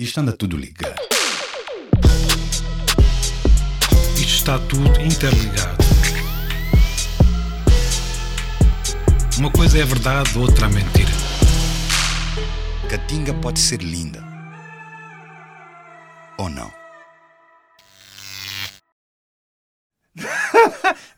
Isto 0.00 0.20
anda 0.20 0.30
tudo 0.32 0.56
ligado. 0.56 0.94
Isto 4.14 4.22
está 4.22 4.56
tudo 4.60 5.00
interligado. 5.00 5.84
Uma 9.38 9.50
coisa 9.50 9.76
é 9.76 9.84
verdade, 9.84 10.38
outra 10.38 10.66
é 10.66 10.68
mentira. 10.68 11.10
Catinga 12.88 13.34
pode 13.34 13.58
ser 13.58 13.82
linda. 13.82 14.22
Ou 16.38 16.48
não? 16.48 16.77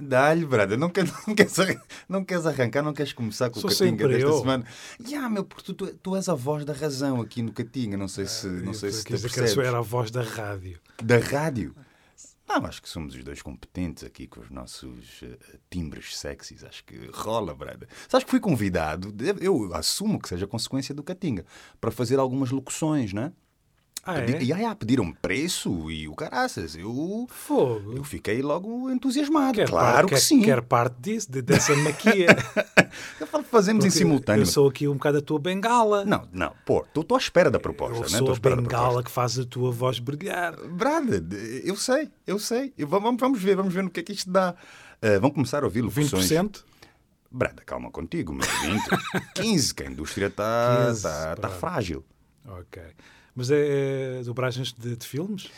Dá-lhe, 0.01 0.47
brother. 0.47 0.79
Não, 0.79 0.89
quer, 0.89 1.05
não, 1.27 1.35
queres, 1.35 1.57
não 2.09 2.25
queres 2.25 2.47
arrancar, 2.47 2.83
não 2.83 2.93
queres 2.93 3.13
começar 3.13 3.51
com 3.51 3.59
o 3.59 3.61
Sou 3.61 3.71
Catinga 3.71 3.91
sempre 3.91 4.09
desta 4.09 4.29
eu. 4.29 4.39
semana. 4.39 4.65
Ya, 5.07 5.29
meu, 5.29 5.45
porque 5.45 5.73
tu, 5.73 5.87
tu, 5.95 6.17
és 6.17 6.29
a 6.29 6.35
voz 6.35 6.65
da 6.65 6.73
razão 6.73 7.21
aqui 7.21 7.43
no 7.43 7.53
Catinga. 7.53 7.97
Não 7.97 8.09
sei 8.09 8.27
se, 8.27 8.47
não 8.47 8.73
sei 8.73 8.91
se 8.91 9.05
te 9.05 9.05
que 9.05 9.21
percebes. 9.21 9.53
essa 9.53 9.63
era 9.63 9.79
a 9.79 9.83
voz 9.83 10.11
da 10.11 10.23
rádio. 10.23 10.81
Da 11.03 11.19
rádio. 11.19 11.75
Não, 12.49 12.67
acho 12.67 12.83
que 12.83 12.89
somos 12.89 13.15
os 13.15 13.23
dois 13.23 13.41
competentes 13.43 14.03
aqui 14.03 14.27
com 14.27 14.41
os 14.41 14.51
nossos 14.51 15.21
eh, 15.23 15.39
timbres 15.71 16.19
sexys. 16.19 16.65
Acho 16.65 16.85
que 16.85 17.09
rola, 17.13 17.55
brother. 17.55 17.89
Sabes 18.09 18.25
que 18.25 18.31
fui 18.31 18.41
convidado, 18.41 19.15
eu 19.41 19.73
assumo 19.73 20.19
que 20.19 20.29
seja 20.29 20.49
consequência 20.49 20.93
do 20.93 21.01
Catinga, 21.05 21.47
para 21.81 21.93
fazer 21.93 22.19
algumas 22.19 22.51
locuções, 22.51 23.13
né? 23.13 23.33
Ah, 24.03 24.15
Pedi- 24.15 24.35
é? 24.35 24.43
E 24.43 24.53
aí, 24.53 24.65
ah, 24.65 24.75
pediram 24.75 25.13
preço 25.13 25.91
e 25.91 26.09
o 26.09 26.15
caraças. 26.15 26.75
Eu, 26.75 27.27
Fogo. 27.31 27.93
eu 27.97 28.03
fiquei 28.03 28.41
logo 28.41 28.91
entusiasmado. 28.91 29.53
Quer 29.55 29.69
claro 29.69 29.93
parte, 29.93 30.09
que 30.09 30.15
quer, 30.15 30.21
sim. 30.21 30.43
Quer 30.43 30.63
parte 30.63 30.97
disso, 31.01 31.31
de- 31.31 31.43
dessa 31.43 31.75
maquia. 31.77 32.27
Eu 33.21 33.27
falo, 33.27 33.45
Fazemos 33.45 33.85
em 33.85 33.89
Porque 33.89 33.99
simultâneo. 33.99 34.43
Eu 34.43 34.47
sou 34.47 34.69
aqui 34.69 34.89
um 34.89 34.95
bocado 34.95 35.19
a 35.19 35.23
tua 35.23 35.39
bengala. 35.39 36.05
Não, 36.05 36.27
não, 36.33 36.53
pô, 36.67 36.85
estou 36.95 37.17
à 37.17 37.19
espera 37.19 37.49
da 37.51 37.61
proposta. 37.61 37.95
eu 37.99 38.11
né? 38.11 38.19
sou 38.19 38.33
a 38.33 38.39
bengala 38.57 39.03
que 39.03 39.11
faz 39.11 39.39
a 39.39 39.45
tua 39.45 39.71
voz 39.71 39.99
brilhar. 40.01 40.57
Brother, 40.57 41.23
eu 41.65 41.77
sei, 41.77 42.11
eu 42.27 42.39
sei. 42.39 42.73
E 42.77 42.85
vamos, 42.85 43.17
vamos 43.21 43.41
ver, 43.41 43.55
vamos 43.55 43.73
ver 43.73 43.85
no 43.85 43.91
que 43.91 44.01
é 44.01 44.03
que 44.03 44.13
isto 44.13 44.29
dá. 44.31 44.55
Eh, 45.01 45.19
vamos 45.21 45.35
começar 45.35 45.63
a 45.63 45.67
ouvir 45.67 45.83
locuções. 45.83 46.29
20%? 46.29 46.65
Brada, 47.31 47.63
calma 47.65 47.91
contigo, 47.93 48.33
meu 48.33 48.47
20. 48.63 48.83
15, 49.35 49.75
que 49.75 49.83
a 49.85 49.87
indústria 49.87 50.27
está 50.27 50.87
15, 50.89 51.03
tá, 51.03 51.37
tá 51.37 51.49
frágil. 51.49 52.05
Ok. 52.45 52.83
Mas 53.41 53.51
é, 53.51 54.19
é 54.21 54.23
dobragens 54.23 54.73
de, 54.73 54.95
de 54.97 55.07
filmes? 55.07 55.49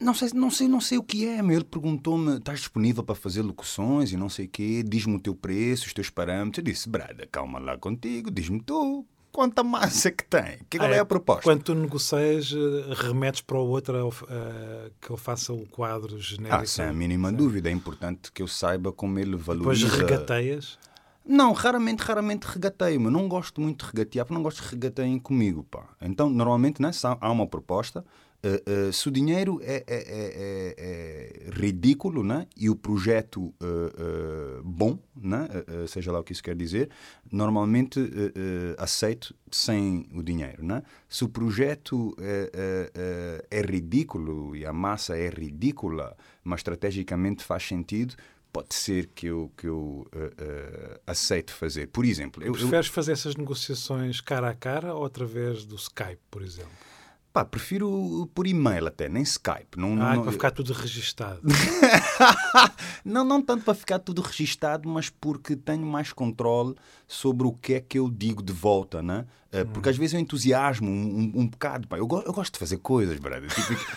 Não 0.00 0.14
sei, 0.14 0.30
não 0.32 0.50
sei, 0.50 0.66
não 0.68 0.80
sei 0.80 0.96
o 0.96 1.02
que 1.02 1.26
é, 1.28 1.42
meu. 1.42 1.56
Ele 1.56 1.64
perguntou-me: 1.64 2.38
estás 2.38 2.60
disponível 2.60 3.02
para 3.02 3.14
fazer 3.14 3.42
locuções 3.42 4.12
e 4.12 4.16
não 4.16 4.28
sei 4.30 4.46
o 4.46 4.48
quê? 4.48 4.82
Diz-me 4.86 5.16
o 5.16 5.20
teu 5.20 5.34
preço, 5.34 5.86
os 5.86 5.92
teus 5.92 6.08
parâmetros. 6.08 6.58
Eu 6.58 6.72
disse: 6.72 6.88
Brada, 6.88 7.28
calma 7.30 7.58
lá 7.58 7.76
contigo, 7.76 8.30
diz-me 8.30 8.60
tu. 8.62 9.04
Quanta 9.30 9.62
massa 9.62 10.10
que 10.10 10.24
tem? 10.24 10.58
Que, 10.70 10.78
qual 10.78 10.90
Ah, 10.90 10.94
é 10.96 10.98
a 11.00 11.04
proposta? 11.04 11.42
Quando 11.42 11.62
tu 11.62 11.74
negocias, 11.74 12.50
eh, 12.50 12.94
remetes 12.94 13.42
para 13.42 13.58
o 13.58 13.68
outro 13.68 14.10
eh, 14.28 14.90
que 15.00 15.12
ele 15.12 15.20
faça 15.20 15.52
o 15.52 15.66
quadro 15.66 16.18
genérico. 16.18 16.62
Ah, 16.62 16.66
sem 16.66 16.86
a 16.86 16.92
mínima 16.94 17.30
dúvida. 17.30 17.68
É 17.68 17.72
importante 17.72 18.32
que 18.32 18.40
eu 18.40 18.48
saiba 18.48 18.90
como 18.90 19.18
ele 19.18 19.36
Depois 19.36 19.46
valoriza. 19.82 19.88
regateias. 19.96 20.78
Não, 21.30 21.52
raramente, 21.52 22.00
raramente 22.02 22.44
regateio, 22.46 22.98
mas 22.98 23.12
não 23.12 23.28
gosto 23.28 23.60
muito 23.60 23.84
de 23.84 23.90
regatear, 23.92 24.24
porque 24.24 24.34
não 24.34 24.42
gosto 24.42 24.62
que 24.62 24.70
regateiem 24.70 25.18
comigo, 25.18 25.62
pá. 25.62 25.86
Então, 26.00 26.30
normalmente, 26.30 26.80
né, 26.80 26.90
há 27.20 27.30
uma 27.30 27.46
proposta, 27.46 28.02
eh, 28.42 28.62
eh, 28.64 28.92
se 28.92 29.08
o 29.08 29.10
dinheiro 29.10 29.60
é, 29.62 29.84
é- 29.86 29.94
é- 29.98 30.74
é- 30.78 31.48
é 31.48 31.50
ridículo, 31.50 32.24
né, 32.24 32.46
e 32.56 32.70
o 32.70 32.74
projeto 32.76 33.52
eh, 33.60 33.66
eh, 33.98 34.60
bom, 34.64 34.98
né, 35.14 35.48
eh, 35.52 35.64
eh, 35.84 35.86
seja 35.86 36.10
lá 36.10 36.20
o 36.20 36.24
que 36.24 36.32
isso 36.32 36.42
quer 36.42 36.56
dizer, 36.56 36.88
normalmente 37.30 38.00
eh, 38.00 38.32
eh, 38.34 38.74
aceito 38.78 39.34
sem 39.50 40.08
o 40.14 40.22
dinheiro, 40.22 40.64
né. 40.64 40.82
Se 41.10 41.24
o 41.24 41.28
projeto 41.28 42.14
eh, 42.18 42.50
eh, 42.54 42.90
eh, 42.94 43.44
é 43.50 43.60
ridículo 43.60 44.56
e 44.56 44.64
a 44.64 44.72
massa 44.72 45.14
é 45.18 45.28
ridícula, 45.28 46.16
mas 46.42 46.60
estrategicamente 46.60 47.44
faz 47.44 47.64
sentido, 47.66 48.14
pode 48.52 48.74
ser 48.74 49.06
que 49.14 49.26
eu, 49.26 49.52
que 49.56 49.66
eu 49.66 50.06
eh, 50.12 50.32
eh, 50.38 51.00
aceite 51.06 51.52
fazer. 51.52 51.88
Por 51.88 52.04
exemplo, 52.04 52.42
eu, 52.42 52.48
eu 52.48 52.52
Preferes 52.52 52.88
fazer 52.88 53.12
essas 53.12 53.36
negociações 53.36 54.20
cara 54.20 54.50
a 54.50 54.54
cara 54.54 54.94
ou 54.94 55.04
através 55.04 55.64
do 55.64 55.76
Skype, 55.76 56.20
por 56.30 56.42
exemplo? 56.42 56.72
pá, 57.38 57.44
prefiro 57.44 58.28
por 58.34 58.46
e-mail 58.46 58.88
até, 58.88 59.08
nem 59.08 59.22
Skype. 59.22 59.76
Não, 59.76 59.92
Ah, 59.92 60.16
não, 60.16 60.22
para 60.22 60.32
ficar 60.32 60.50
tudo 60.50 60.72
registado. 60.72 61.40
não, 63.04 63.24
não 63.24 63.40
tanto 63.40 63.64
para 63.64 63.74
ficar 63.74 63.98
tudo 64.00 64.22
registado, 64.22 64.88
mas 64.88 65.08
porque 65.08 65.54
tenho 65.54 65.86
mais 65.86 66.12
controle 66.12 66.74
sobre 67.08 67.46
o 67.46 67.52
que 67.52 67.74
é 67.74 67.80
que 67.80 67.98
eu 67.98 68.08
digo 68.10 68.42
de 68.42 68.52
volta, 68.52 69.02
né? 69.02 69.24
Eh, 69.50 69.64
Porque 69.64 69.88
às 69.88 69.96
vezes 69.96 70.12
eu 70.12 70.20
entusiasmo 70.20 70.90
um, 70.90 70.92
um, 71.34 71.40
um 71.40 71.46
bocado. 71.48 71.88
Pá. 71.88 71.96
Eu, 71.96 72.06
go- 72.06 72.20
eu 72.26 72.34
gosto 72.34 72.52
de 72.52 72.58
fazer 72.58 72.76
coisas, 72.76 73.18
brother. 73.18 73.48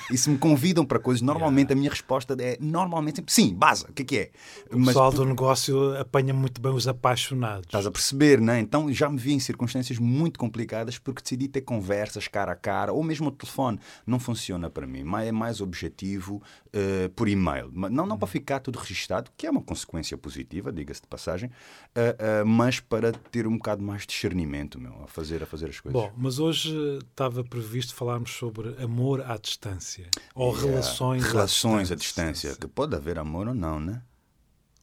E 0.09 0.17
se 0.17 0.29
me 0.29 0.37
convidam 0.37 0.85
para 0.85 0.97
coisas, 0.97 1.19
normalmente 1.21 1.73
a 1.73 1.75
minha 1.75 1.89
resposta 1.89 2.37
é 2.39 2.57
normalmente 2.61 3.17
sempre 3.17 3.33
sim, 3.33 3.53
base, 3.53 3.83
o 3.83 3.91
que 3.91 4.01
é 4.01 4.05
que 4.05 4.17
é? 4.17 4.31
O 4.71 4.85
pessoal 4.85 5.11
do 5.11 5.25
negócio 5.25 5.93
apanha 5.99 6.33
muito 6.33 6.61
bem 6.61 6.71
os 6.71 6.87
apaixonados. 6.87 7.65
Estás 7.65 7.85
a 7.85 7.91
perceber, 7.91 8.39
né? 8.39 8.61
Então 8.61 8.89
já 8.93 9.09
me 9.09 9.17
vi 9.17 9.33
em 9.33 9.41
circunstâncias 9.41 9.99
muito 9.99 10.39
complicadas 10.39 10.97
porque 10.97 11.21
decidi 11.21 11.49
ter 11.49 11.61
conversas 11.61 12.29
cara 12.29 12.53
a 12.53 12.55
cara 12.55 12.93
ou 12.93 13.03
mesmo 13.03 13.27
o 13.27 13.31
telefone. 13.31 13.77
Não 14.07 14.19
funciona 14.21 14.69
para 14.69 14.87
mim. 14.87 15.03
Mas 15.03 15.27
é 15.27 15.31
mais 15.33 15.59
objetivo 15.59 16.41
eh, 16.71 17.09
por 17.13 17.27
e-mail. 17.27 17.69
Mas 17.73 17.91
Não, 17.91 18.05
não 18.05 18.17
para 18.17 18.27
ficar 18.29 18.61
tudo 18.61 18.79
registado, 18.79 19.29
que 19.35 19.45
é 19.47 19.51
uma 19.51 19.61
consequência 19.61 20.17
positiva, 20.17 20.71
diga-se 20.71 21.01
de 21.01 21.07
passagem, 21.09 21.51
eh, 21.93 22.15
eh, 22.17 22.43
mas 22.45 22.79
para 22.79 23.00
ter 23.11 23.47
um 23.47 23.57
bocado 23.57 23.81
mais 23.81 24.01
de 24.01 24.07
discernimento, 24.09 24.79
meu, 24.79 25.03
a 25.03 25.07
fazer, 25.07 25.41
a 25.41 25.45
fazer 25.45 25.69
as 25.69 25.79
coisas. 25.79 25.99
Bom, 26.01 26.11
mas 26.17 26.37
hoje 26.39 26.75
eh, 26.75 26.97
estava 27.09 27.43
previsto 27.43 27.95
falarmos 27.95 28.31
sobre 28.31 28.75
amor 28.83 29.21
à 29.21 29.37
distância. 29.37 30.09
Ou 30.35 30.51
relações, 30.51 31.23
Relações 31.23 31.89
à 31.89 31.93
à 31.93 31.97
distância. 31.97 32.49
distância. 32.49 32.55
Que 32.59 32.67
pode 32.67 32.95
haver 32.95 33.17
amor 33.17 33.47
ou 33.47 33.53
não, 33.55 33.79
né? 33.79 34.01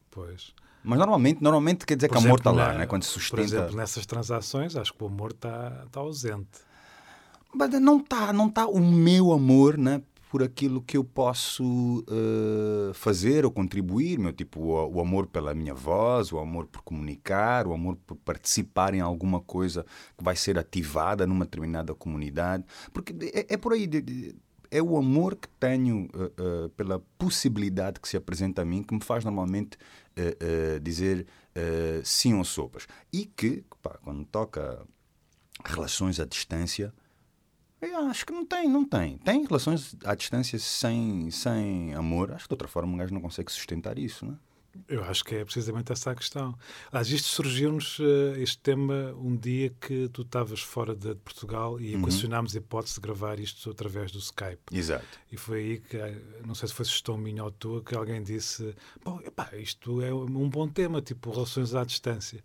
Pois. 0.09 0.53
Mas 0.83 0.97
normalmente, 0.97 1.41
normalmente 1.43 1.85
quer 1.85 1.95
dizer 1.95 2.07
Por 2.07 2.13
que 2.13 2.17
amor 2.25 2.39
exemplo, 2.39 2.39
está 2.39 2.51
lá, 2.51 2.73
na- 2.73 2.79
né? 2.79 2.85
Quando 2.87 3.03
se 3.03 3.13
Por 3.13 3.19
sustenta. 3.21 3.41
exemplo, 3.43 3.75
nessas 3.75 4.05
transações, 4.05 4.75
acho 4.75 4.93
que 4.93 5.03
o 5.03 5.07
amor 5.07 5.31
está, 5.31 5.83
está 5.85 5.99
ausente. 5.99 6.47
Mas 7.53 7.69
não 7.81 7.97
está 7.99 8.31
não 8.31 8.47
tá 8.49 8.67
o 8.67 8.79
meu 8.79 9.31
amor 9.33 9.77
né, 9.77 10.01
por 10.29 10.43
aquilo 10.43 10.79
que 10.79 10.95
eu 10.95 11.03
posso 11.03 12.05
eh, 12.07 12.93
fazer 12.93 13.45
ou 13.45 13.51
contribuir, 13.51 14.19
meu 14.19 14.31
tipo 14.31 14.61
o, 14.61 14.97
o 14.97 15.01
amor 15.01 15.25
pela 15.25 15.55
minha 15.55 15.73
voz, 15.73 16.31
o 16.31 16.37
amor 16.37 16.67
por 16.67 16.83
comunicar, 16.83 17.65
o 17.65 17.73
amor 17.73 17.97
por 18.05 18.15
participar 18.15 18.93
em 18.93 19.01
alguma 19.01 19.41
coisa 19.41 19.83
que 20.15 20.23
vai 20.23 20.35
ser 20.35 20.59
ativada 20.59 21.25
numa 21.25 21.45
determinada 21.45 21.95
comunidade, 21.95 22.63
porque 22.93 23.11
é, 23.33 23.55
é 23.55 23.57
por 23.57 23.73
aí 23.73 23.89
é 24.69 24.83
o 24.83 24.97
amor 24.97 25.35
que 25.35 25.47
tenho 25.59 26.07
eh, 26.13 26.31
eh, 26.37 26.69
pela 26.77 26.99
possibilidade 27.17 27.99
que 27.99 28.07
se 28.07 28.15
apresenta 28.15 28.61
a 28.61 28.65
mim 28.65 28.83
que 28.83 28.93
me 28.93 29.03
faz 29.03 29.25
normalmente 29.25 29.77
dizer 30.83 31.25
sim 32.03 32.33
ou 32.33 32.43
sopas. 32.43 32.85
E 33.11 33.25
que 33.25 33.63
pá, 33.81 33.97
quando 34.03 34.25
toca 34.25 34.85
relações 35.63 36.19
à 36.19 36.25
distância 36.25 36.93
eu 37.81 37.97
acho 38.07 38.25
que 38.25 38.33
não 38.33 38.45
tem, 38.45 38.67
não 38.67 38.85
tem. 38.85 39.17
Tem 39.19 39.45
relações 39.45 39.95
à 40.03 40.15
distância 40.15 40.57
sem, 40.59 41.29
sem 41.31 41.93
amor. 41.93 42.31
Acho 42.31 42.43
que 42.43 42.49
de 42.49 42.53
outra 42.53 42.67
forma 42.67 42.93
um 42.93 42.97
gajo 42.97 43.13
não 43.13 43.21
consegue 43.21 43.51
sustentar 43.51 43.97
isso, 43.97 44.25
né? 44.25 44.35
Eu 44.87 45.03
acho 45.03 45.23
que 45.23 45.35
é 45.35 45.43
precisamente 45.43 45.91
essa 45.91 46.11
a 46.11 46.15
questão. 46.15 46.57
Aliás, 46.91 47.09
isto 47.11 47.27
surgiu-nos, 47.27 47.99
eh, 47.99 48.41
este 48.41 48.59
tema, 48.59 49.13
um 49.17 49.35
dia 49.35 49.73
que 49.81 50.07
tu 50.09 50.21
estavas 50.21 50.61
fora 50.61 50.95
de 50.95 51.15
Portugal 51.15 51.79
e 51.79 51.95
equacionámos 51.95 52.55
a 52.55 52.59
hipótese 52.59 52.95
de 52.95 53.01
gravar 53.01 53.39
isto 53.39 53.69
através 53.69 54.11
do 54.11 54.19
Skype. 54.19 54.61
Exato. 54.71 55.05
E 55.31 55.37
foi 55.37 55.59
aí 55.59 55.79
que, 55.79 55.97
eh, 55.97 56.21
não 56.45 56.55
sei 56.55 56.67
se 56.67 56.73
foi 56.73 56.85
sugestão 56.85 57.17
minha 57.17 57.43
ou 57.43 57.51
tua, 57.51 57.83
que 57.83 57.95
alguém 57.95 58.21
disse: 58.21 58.75
Bom, 59.03 59.19
epá, 59.25 59.49
isto 59.53 60.01
é 60.01 60.13
um 60.13 60.49
bom 60.49 60.67
tema, 60.67 61.01
tipo 61.01 61.31
relações 61.31 61.73
à 61.73 61.83
distância. 61.83 62.43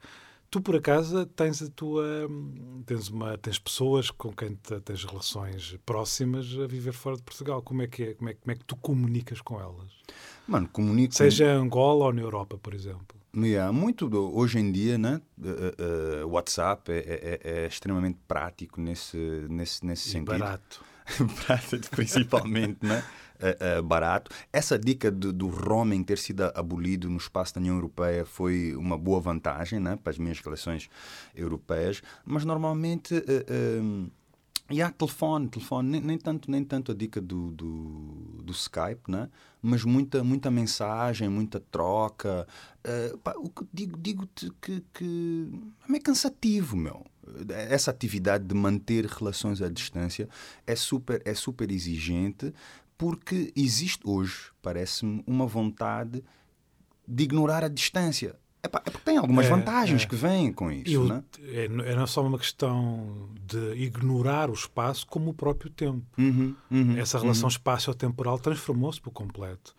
Tu, 0.55 0.61
por 0.63 0.77
acaso, 0.77 1.27
tens 1.27 1.61
a 1.63 1.69
tua. 1.69 2.29
hum, 2.31 2.81
Tens, 2.87 3.09
uma, 3.09 3.37
tens 3.37 3.59
pessoas 3.59 4.09
com 4.09 4.31
quem 4.33 4.55
te- 4.55 4.79
tens 4.83 5.03
relações 5.05 5.77
próximas 5.85 6.47
a 6.63 6.67
viver 6.69 6.93
fora 6.93 7.17
de 7.17 7.23
Portugal. 7.25 7.61
Como 7.61 7.83
é 7.83 7.89
que 7.89 8.03
é? 8.05 8.15
Como 8.15 8.31
é, 8.31 8.35
como 8.35 8.53
é 8.53 8.55
que 8.55 8.65
tu 8.65 8.77
comunicas 8.77 9.41
com 9.41 9.61
elas? 9.61 9.91
Mano, 10.47 10.69
comunico. 10.69 11.13
Seja 11.13 11.47
em 11.47 11.57
Angola 11.57 12.05
ou 12.05 12.13
na 12.13 12.21
Europa, 12.23 12.57
por 12.57 12.73
exemplo. 12.73 13.17
Yeah, 13.37 13.73
muito 13.73 14.09
do- 14.09 14.33
hoje 14.33 14.61
em 14.61 14.71
dia, 14.71 14.97
né? 14.97 15.21
eh, 15.43 15.75
eh, 16.21 16.25
WhatsApp 16.25 16.93
é, 16.93 16.99
é- 16.99 17.41
é- 17.43 17.63
é 17.65 17.67
extremamente 17.67 18.21
prático 18.29 18.81
nesse, 18.81 19.17
nesse, 19.49 19.85
nesse 19.85 20.09
E 20.09 20.13
sentido. 20.13 20.39
barato. 20.39 20.85
Barato, 21.49 21.91
principalmente, 21.91 22.79
né? 22.87 23.03
Eh, 23.45 23.83
barato. 23.83 24.31
Essa 24.51 24.79
dica 24.79 25.11
do, 25.11 25.49
roaming 25.49 26.03
ter 26.03 26.17
sido 26.17 26.45
abolido 26.55 27.11
no 27.11 27.19
espaço 27.19 27.55
da 27.55 27.61
União 27.61 27.75
Europeia 27.75 28.25
foi 28.25 28.75
uma 28.75 28.97
boa 28.97 29.21
vantagem 29.21 29.79
né? 29.79 29.99
para 30.03 30.11
as 30.11 30.19
minhas 30.19 30.41
relações 30.41 30.89
europeias, 31.35 32.03
mas 32.25 32.45
normalmente 32.45 33.15
eh, 33.15 33.81
E 34.71 34.81
há 34.81 34.91
telefone, 34.91 35.47
telefone, 35.49 35.91
nem, 35.91 36.01
nem, 36.01 36.19
tanto, 36.19 36.51
nem 36.51 36.65
tanto 36.65 36.93
a 36.93 36.95
dica 36.95 37.21
do, 37.21 37.51
do, 37.51 38.41
do 38.43 38.53
Skype, 38.53 39.11
né? 39.11 39.29
mas 39.61 39.85
muita, 39.85 40.25
muita 40.25 40.51
mensagem, 40.51 41.29
muita 41.29 41.61
troca. 41.61 42.47
Uh, 42.83 43.19
pá, 43.19 43.35
o 43.37 43.51
que 43.51 43.67
digo, 43.71 43.99
digo-te 43.99 44.51
que, 44.63 44.83
que 44.95 45.51
é 45.91 45.99
cansativo, 46.01 46.77
meu. 46.79 47.05
Essa 47.49 47.91
atividade 47.91 48.45
de 48.45 48.55
manter 48.55 49.05
relações 49.05 49.61
à 49.61 49.69
distância 49.69 50.29
é 50.67 50.75
super, 50.75 51.21
é 51.27 51.35
super 51.35 51.71
exigente 51.71 52.53
porque 52.97 53.53
existe 53.57 54.01
hoje, 54.05 54.51
parece-me, 54.63 55.23
uma 55.27 55.47
vontade 55.47 56.23
de 57.07 57.25
ignorar 57.25 57.65
a 57.65 57.69
distância. 57.69 58.37
É, 58.63 58.69
pá, 58.69 58.83
é 58.85 58.91
porque 58.91 59.05
tem 59.05 59.19
algumas 59.19 59.45
é, 59.45 59.51
vantagens 59.51 60.03
é. 60.03 60.07
que 60.07 60.17
vêm 60.17 60.51
com 60.51 60.71
isso. 60.71 61.05
né? 61.05 61.23
é, 61.43 61.65
é 61.65 61.95
não 61.95 62.07
só 62.07 62.27
uma 62.27 62.39
questão 62.39 63.29
de 63.47 63.75
ignorar 63.75 64.49
o 64.49 64.55
espaço, 64.55 65.07
como 65.07 65.31
o 65.31 65.35
próprio 65.35 65.71
tempo. 65.71 66.03
Uhum, 66.17 66.55
uhum, 66.71 66.97
Essa 66.97 67.19
relação 67.19 67.45
uhum. 67.45 67.49
espaço-temporal 67.49 68.39
transformou-se 68.39 69.01
por 69.01 69.11
completo. 69.11 69.75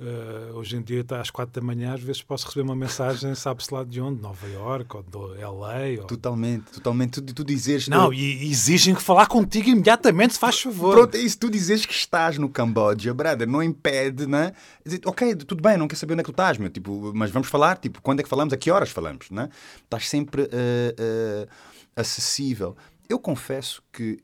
Uh, 0.00 0.54
hoje 0.54 0.76
em 0.76 0.80
dia, 0.80 1.04
às 1.20 1.28
quatro 1.28 1.60
da 1.60 1.66
manhã, 1.66 1.92
às 1.92 2.00
vezes 2.00 2.22
posso 2.22 2.46
receber 2.46 2.62
uma 2.62 2.76
mensagem, 2.76 3.34
sabe-se 3.36 3.74
lá 3.74 3.82
de 3.82 4.00
onde, 4.00 4.22
Nova 4.22 4.46
York 4.46 4.96
ou 4.96 5.02
do 5.02 5.34
LA. 5.34 6.00
Ou... 6.00 6.06
Totalmente, 6.06 6.70
totalmente. 6.70 7.20
Tu, 7.20 7.34
tu 7.34 7.44
dizes. 7.44 7.88
Não, 7.88 8.12
e 8.12 8.48
exigem 8.48 8.94
que 8.94 9.02
falar 9.02 9.26
contigo 9.26 9.68
imediatamente, 9.68 10.34
se 10.34 10.38
faz 10.38 10.60
favor. 10.60 10.94
Pronto, 10.94 11.16
é 11.16 11.18
isso. 11.18 11.36
Tu 11.36 11.50
dizes 11.50 11.84
que 11.84 11.92
estás 11.92 12.38
no 12.38 12.48
Camboja, 12.48 13.12
brother, 13.12 13.48
não 13.48 13.60
impede, 13.60 14.24
né? 14.28 14.52
Dizer, 14.84 15.00
ok, 15.04 15.34
tudo 15.34 15.60
bem, 15.60 15.76
não 15.76 15.88
quer 15.88 15.96
saber 15.96 16.12
onde 16.12 16.20
é 16.20 16.22
que 16.22 16.30
tu 16.30 16.32
estás, 16.32 16.58
meu, 16.58 16.70
tipo, 16.70 17.12
mas 17.12 17.32
vamos 17.32 17.48
falar, 17.48 17.76
tipo, 17.76 18.00
quando 18.00 18.20
é 18.20 18.22
que 18.22 18.28
falamos, 18.28 18.54
a 18.54 18.56
que 18.56 18.70
horas 18.70 18.90
falamos, 18.90 19.30
né? 19.30 19.48
Estás 19.82 20.08
sempre 20.08 20.42
uh, 20.42 20.46
uh, 20.46 21.48
acessível. 21.96 22.76
Eu 23.08 23.18
confesso 23.18 23.82
que 23.92 24.20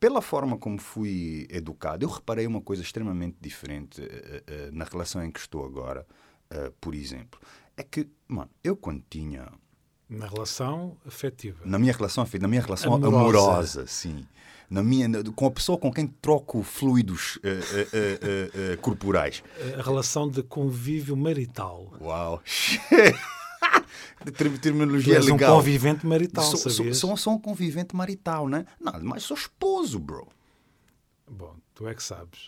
pela 0.00 0.22
forma 0.22 0.56
como 0.56 0.78
fui 0.78 1.46
educado, 1.50 2.04
eu 2.04 2.08
reparei 2.08 2.46
uma 2.46 2.60
coisa 2.60 2.82
extremamente 2.82 3.36
diferente 3.40 4.00
uh, 4.00 4.04
uh, 4.04 4.72
na 4.72 4.84
relação 4.84 5.22
em 5.24 5.30
que 5.30 5.40
estou 5.40 5.64
agora, 5.64 6.06
uh, 6.52 6.72
por 6.80 6.94
exemplo. 6.94 7.40
É 7.76 7.82
que, 7.82 8.08
mano, 8.26 8.50
eu 8.62 8.76
quando 8.76 9.02
tinha. 9.08 9.48
Na 10.08 10.26
relação 10.26 10.96
afetiva. 11.06 11.58
Na 11.64 11.78
minha 11.78 11.92
relação 11.92 12.22
afetiva, 12.22 12.42
na 12.42 12.48
minha 12.48 12.62
relação 12.62 12.94
amorosa, 12.94 13.18
amorosa 13.18 13.86
sim. 13.86 14.26
Na 14.70 14.82
minha, 14.82 15.08
com 15.34 15.46
a 15.46 15.50
pessoa 15.50 15.78
com 15.78 15.90
quem 15.90 16.06
troco 16.06 16.62
fluidos 16.62 17.38
corporais. 18.82 19.42
A 19.78 19.82
relação 19.82 20.28
de 20.28 20.42
convívio 20.42 21.16
marital. 21.16 21.90
Uau! 22.00 22.42
terminologia 24.60 25.20
tu 25.20 25.32
legal. 25.32 25.54
um 25.54 25.58
convivente 25.58 26.06
marital, 26.06 26.44
sou, 26.44 26.70
sabias? 26.70 26.98
Sou, 26.98 27.16
sou, 27.16 27.34
um 27.34 27.38
convivente 27.38 27.94
marital, 27.94 28.48
né? 28.48 28.66
Não, 28.80 28.92
mas 29.02 29.22
sou 29.22 29.36
esposo, 29.36 29.98
bro. 29.98 30.28
Bom, 31.30 31.56
tu 31.74 31.86
é 31.86 31.94
que 31.94 32.02
sabes. 32.02 32.46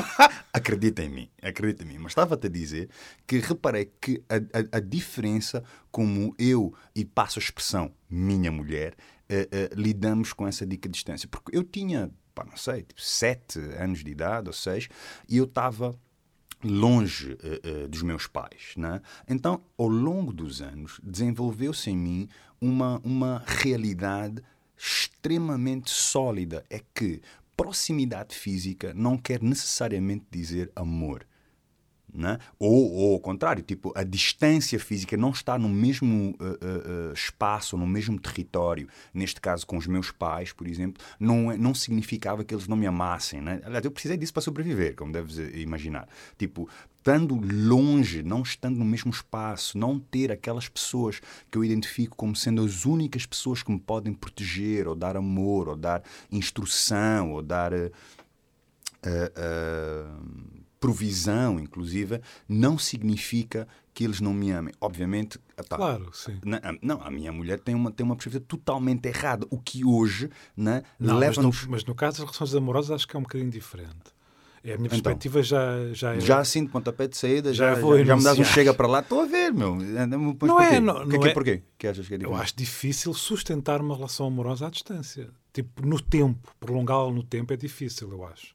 acredita 0.52 1.02
em 1.02 1.10
mim, 1.10 1.30
acredita 1.42 1.84
em 1.84 1.86
mim. 1.86 1.98
Mas 1.98 2.12
estava-te 2.12 2.46
a 2.46 2.50
dizer 2.50 2.88
que 3.26 3.38
reparei 3.38 3.92
que 4.00 4.22
a, 4.28 4.36
a, 4.36 4.78
a, 4.78 4.80
diferença 4.80 5.62
como 5.90 6.34
eu, 6.38 6.74
e 6.94 7.04
passo 7.04 7.38
a 7.38 7.42
expressão 7.42 7.92
minha 8.08 8.50
mulher, 8.50 8.94
uh, 9.30 9.34
uh, 9.34 9.80
lidamos 9.80 10.32
com 10.32 10.46
essa 10.46 10.66
dica 10.66 10.88
de 10.88 10.94
distância. 10.94 11.28
Porque 11.28 11.56
eu 11.56 11.62
tinha, 11.62 12.10
pá, 12.34 12.44
não 12.44 12.56
sei, 12.56 12.82
tipo, 12.82 13.00
sete 13.00 13.58
anos 13.78 14.02
de 14.02 14.10
idade 14.10 14.48
ou 14.48 14.54
seis, 14.54 14.88
e 15.28 15.36
eu 15.36 15.44
estava 15.44 15.94
longe 16.62 17.32
uh, 17.32 17.84
uh, 17.84 17.88
dos 17.88 18.02
meus 18.02 18.26
pais. 18.26 18.74
Né? 18.76 19.00
Então, 19.28 19.62
ao 19.76 19.88
longo 19.88 20.32
dos 20.32 20.60
anos, 20.62 21.00
desenvolveu-se 21.02 21.90
em 21.90 21.96
mim 21.96 22.28
uma, 22.60 23.00
uma 23.04 23.42
realidade 23.46 24.42
extremamente 24.76 25.90
sólida. 25.90 26.64
É 26.68 26.80
que 26.94 27.20
proximidade 27.56 28.34
física 28.34 28.92
não 28.94 29.16
quer 29.16 29.42
necessariamente 29.42 30.26
dizer 30.30 30.70
amor. 30.74 31.26
Né? 32.14 32.38
Ou, 32.60 32.92
ou 32.92 33.14
ao 33.14 33.20
contrário, 33.20 33.60
tipo, 33.60 33.92
a 33.96 34.04
distância 34.04 34.78
física 34.78 35.16
não 35.16 35.30
está 35.30 35.58
no 35.58 35.68
mesmo 35.68 36.36
uh, 36.40 37.10
uh, 37.10 37.12
espaço, 37.12 37.76
no 37.76 37.88
mesmo 37.88 38.20
território. 38.20 38.88
Neste 39.12 39.40
caso, 39.40 39.66
com 39.66 39.76
os 39.76 39.88
meus 39.88 40.12
pais, 40.12 40.52
por 40.52 40.68
exemplo, 40.68 41.02
não, 41.18 41.50
é, 41.50 41.56
não 41.56 41.74
significava 41.74 42.44
que 42.44 42.54
eles 42.54 42.68
não 42.68 42.76
me 42.76 42.86
amassem. 42.86 43.40
Né? 43.40 43.60
Aliás, 43.64 43.84
eu 43.84 43.90
precisei 43.90 44.16
disso 44.16 44.32
para 44.32 44.42
sobreviver, 44.42 44.94
como 44.94 45.12
deves 45.12 45.38
imaginar. 45.54 46.08
Tipo, 46.38 46.68
estando 46.98 47.34
longe, 47.68 48.22
não 48.22 48.42
estando 48.42 48.78
no 48.78 48.84
mesmo 48.84 49.10
espaço, 49.10 49.76
não 49.76 49.98
ter 49.98 50.30
aquelas 50.30 50.68
pessoas 50.68 51.20
que 51.50 51.58
eu 51.58 51.64
identifico 51.64 52.16
como 52.16 52.36
sendo 52.36 52.64
as 52.64 52.86
únicas 52.86 53.26
pessoas 53.26 53.60
que 53.60 53.72
me 53.72 53.80
podem 53.80 54.14
proteger, 54.14 54.86
ou 54.86 54.94
dar 54.94 55.16
amor, 55.16 55.68
ou 55.68 55.76
dar 55.76 56.00
instrução, 56.30 57.32
ou 57.32 57.42
dar. 57.42 57.72
Uh, 57.74 57.92
provisão, 60.84 61.58
inclusive, 61.58 62.20
não 62.46 62.76
significa 62.76 63.66
que 63.94 64.04
eles 64.04 64.20
não 64.20 64.34
me 64.34 64.50
amem. 64.50 64.74
Obviamente, 64.78 65.38
tá, 65.66 65.78
claro, 65.78 66.10
sim. 66.12 66.38
não, 66.82 67.00
a 67.00 67.10
minha 67.10 67.32
mulher 67.32 67.58
tem 67.58 67.74
uma, 67.74 67.90
tem 67.90 68.04
uma 68.04 68.14
perspectiva 68.14 68.44
totalmente 68.46 69.06
errada, 69.06 69.46
o 69.48 69.58
que 69.58 69.82
hoje 69.82 70.28
né, 70.54 70.82
leva-nos... 71.00 71.62
Mas, 71.62 71.70
mas, 71.70 71.84
no 71.86 71.94
caso 71.94 72.18
das 72.18 72.26
relações 72.26 72.54
amorosas 72.54 72.90
acho 72.90 73.08
que 73.08 73.16
é 73.16 73.18
um 73.18 73.22
bocadinho 73.22 73.50
diferente. 73.50 74.12
É, 74.62 74.74
a 74.74 74.76
minha 74.76 74.88
então, 74.88 75.00
perspectiva 75.00 75.38
então, 75.38 75.48
já, 75.48 75.92
já 75.94 76.14
é... 76.16 76.20
Já 76.20 76.38
assim, 76.40 76.66
de 76.66 76.70
pontapé 76.70 77.08
de 77.08 77.16
saída, 77.16 77.54
já, 77.54 77.76
já, 77.76 77.80
já, 77.80 78.04
já 78.04 78.16
me 78.16 78.22
dás 78.24 78.38
um 78.38 78.44
chega 78.44 78.74
para 78.74 78.86
lá, 78.86 79.00
estou 79.00 79.22
a 79.22 79.26
ver, 79.26 79.54
meu. 79.54 79.76
Mas 79.76 80.08
não 80.08 80.34
porquê? 80.34 80.64
é, 80.64 80.80
não, 80.80 81.06
não 81.06 81.18
que, 81.18 81.28
é... 81.28 81.32
Porquê? 81.32 81.62
Que 81.78 81.86
achas 81.86 82.06
que 82.06 82.14
é 82.14 82.18
Eu 82.20 82.34
acho 82.34 82.54
difícil 82.54 83.14
sustentar 83.14 83.80
uma 83.80 83.96
relação 83.96 84.26
amorosa 84.26 84.66
à 84.66 84.70
distância. 84.70 85.30
Tipo, 85.50 85.86
no 85.86 85.98
tempo, 85.98 86.54
prolongá-la 86.60 87.10
no 87.10 87.22
tempo 87.22 87.54
é 87.54 87.56
difícil, 87.56 88.10
eu 88.10 88.26
acho. 88.26 88.53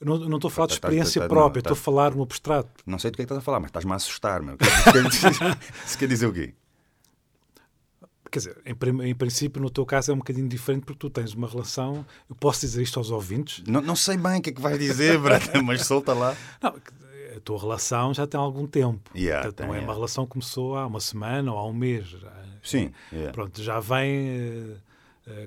Não, 0.00 0.18
não 0.18 0.36
estou 0.36 0.48
a 0.48 0.50
falar 0.50 0.66
de 0.68 0.72
experiência 0.74 1.28
própria, 1.28 1.60
estou 1.60 1.74
a 1.74 1.76
falar 1.76 2.14
no 2.14 2.22
abstrato. 2.22 2.70
Não 2.86 2.98
sei 2.98 3.10
do 3.10 3.16
que 3.16 3.22
é 3.22 3.24
que 3.24 3.26
estás 3.26 3.38
a 3.38 3.42
falar, 3.42 3.60
mas 3.60 3.68
estás-me 3.68 3.92
a 3.92 3.96
assustar, 3.96 4.42
meu. 4.42 4.56
Isso 5.86 5.98
quer 5.98 6.08
dizer 6.08 6.26
o 6.26 6.32
quê? 6.32 6.54
Quer 8.30 8.38
dizer, 8.38 8.62
em, 8.64 9.08
em, 9.08 9.14
princípio, 9.14 9.60
no 9.60 9.68
teu 9.68 9.84
caso 9.84 10.12
é 10.12 10.14
um 10.14 10.18
bocadinho 10.18 10.48
diferente 10.48 10.84
porque 10.84 10.98
tu 10.98 11.10
tens 11.10 11.34
uma 11.34 11.48
relação. 11.48 12.06
Eu 12.28 12.36
posso 12.36 12.60
dizer 12.60 12.82
isto 12.82 12.98
aos 12.98 13.10
ouvintes? 13.10 13.62
Não, 13.66 13.82
não 13.82 13.96
sei 13.96 14.16
bem 14.16 14.38
o 14.38 14.42
que 14.42 14.50
é 14.50 14.52
que 14.52 14.60
vais 14.60 14.78
dizer, 14.78 15.18
Brata, 15.20 15.60
mas 15.62 15.84
solta 15.84 16.14
lá. 16.14 16.36
Não, 16.62 16.74
a 17.36 17.40
tua 17.40 17.58
relação 17.58 18.14
já 18.14 18.26
tem 18.26 18.38
algum 18.38 18.66
tempo. 18.66 19.10
Yeah, 19.14 19.42
Portanto, 19.42 19.56
tem, 19.58 19.66
não 19.66 19.74
é 19.74 19.78
yeah. 19.78 19.90
uma 19.90 19.94
relação 19.94 20.24
que 20.24 20.32
começou 20.32 20.76
há 20.76 20.86
uma 20.86 21.00
semana 21.00 21.52
ou 21.52 21.58
há 21.58 21.66
um 21.66 21.72
mês. 21.72 22.16
Sim. 22.62 22.92
Yeah. 23.12 23.32
Pronto, 23.32 23.62
já 23.62 23.80
vem 23.80 24.28
eh, 24.28 24.76
eh, 24.76 24.76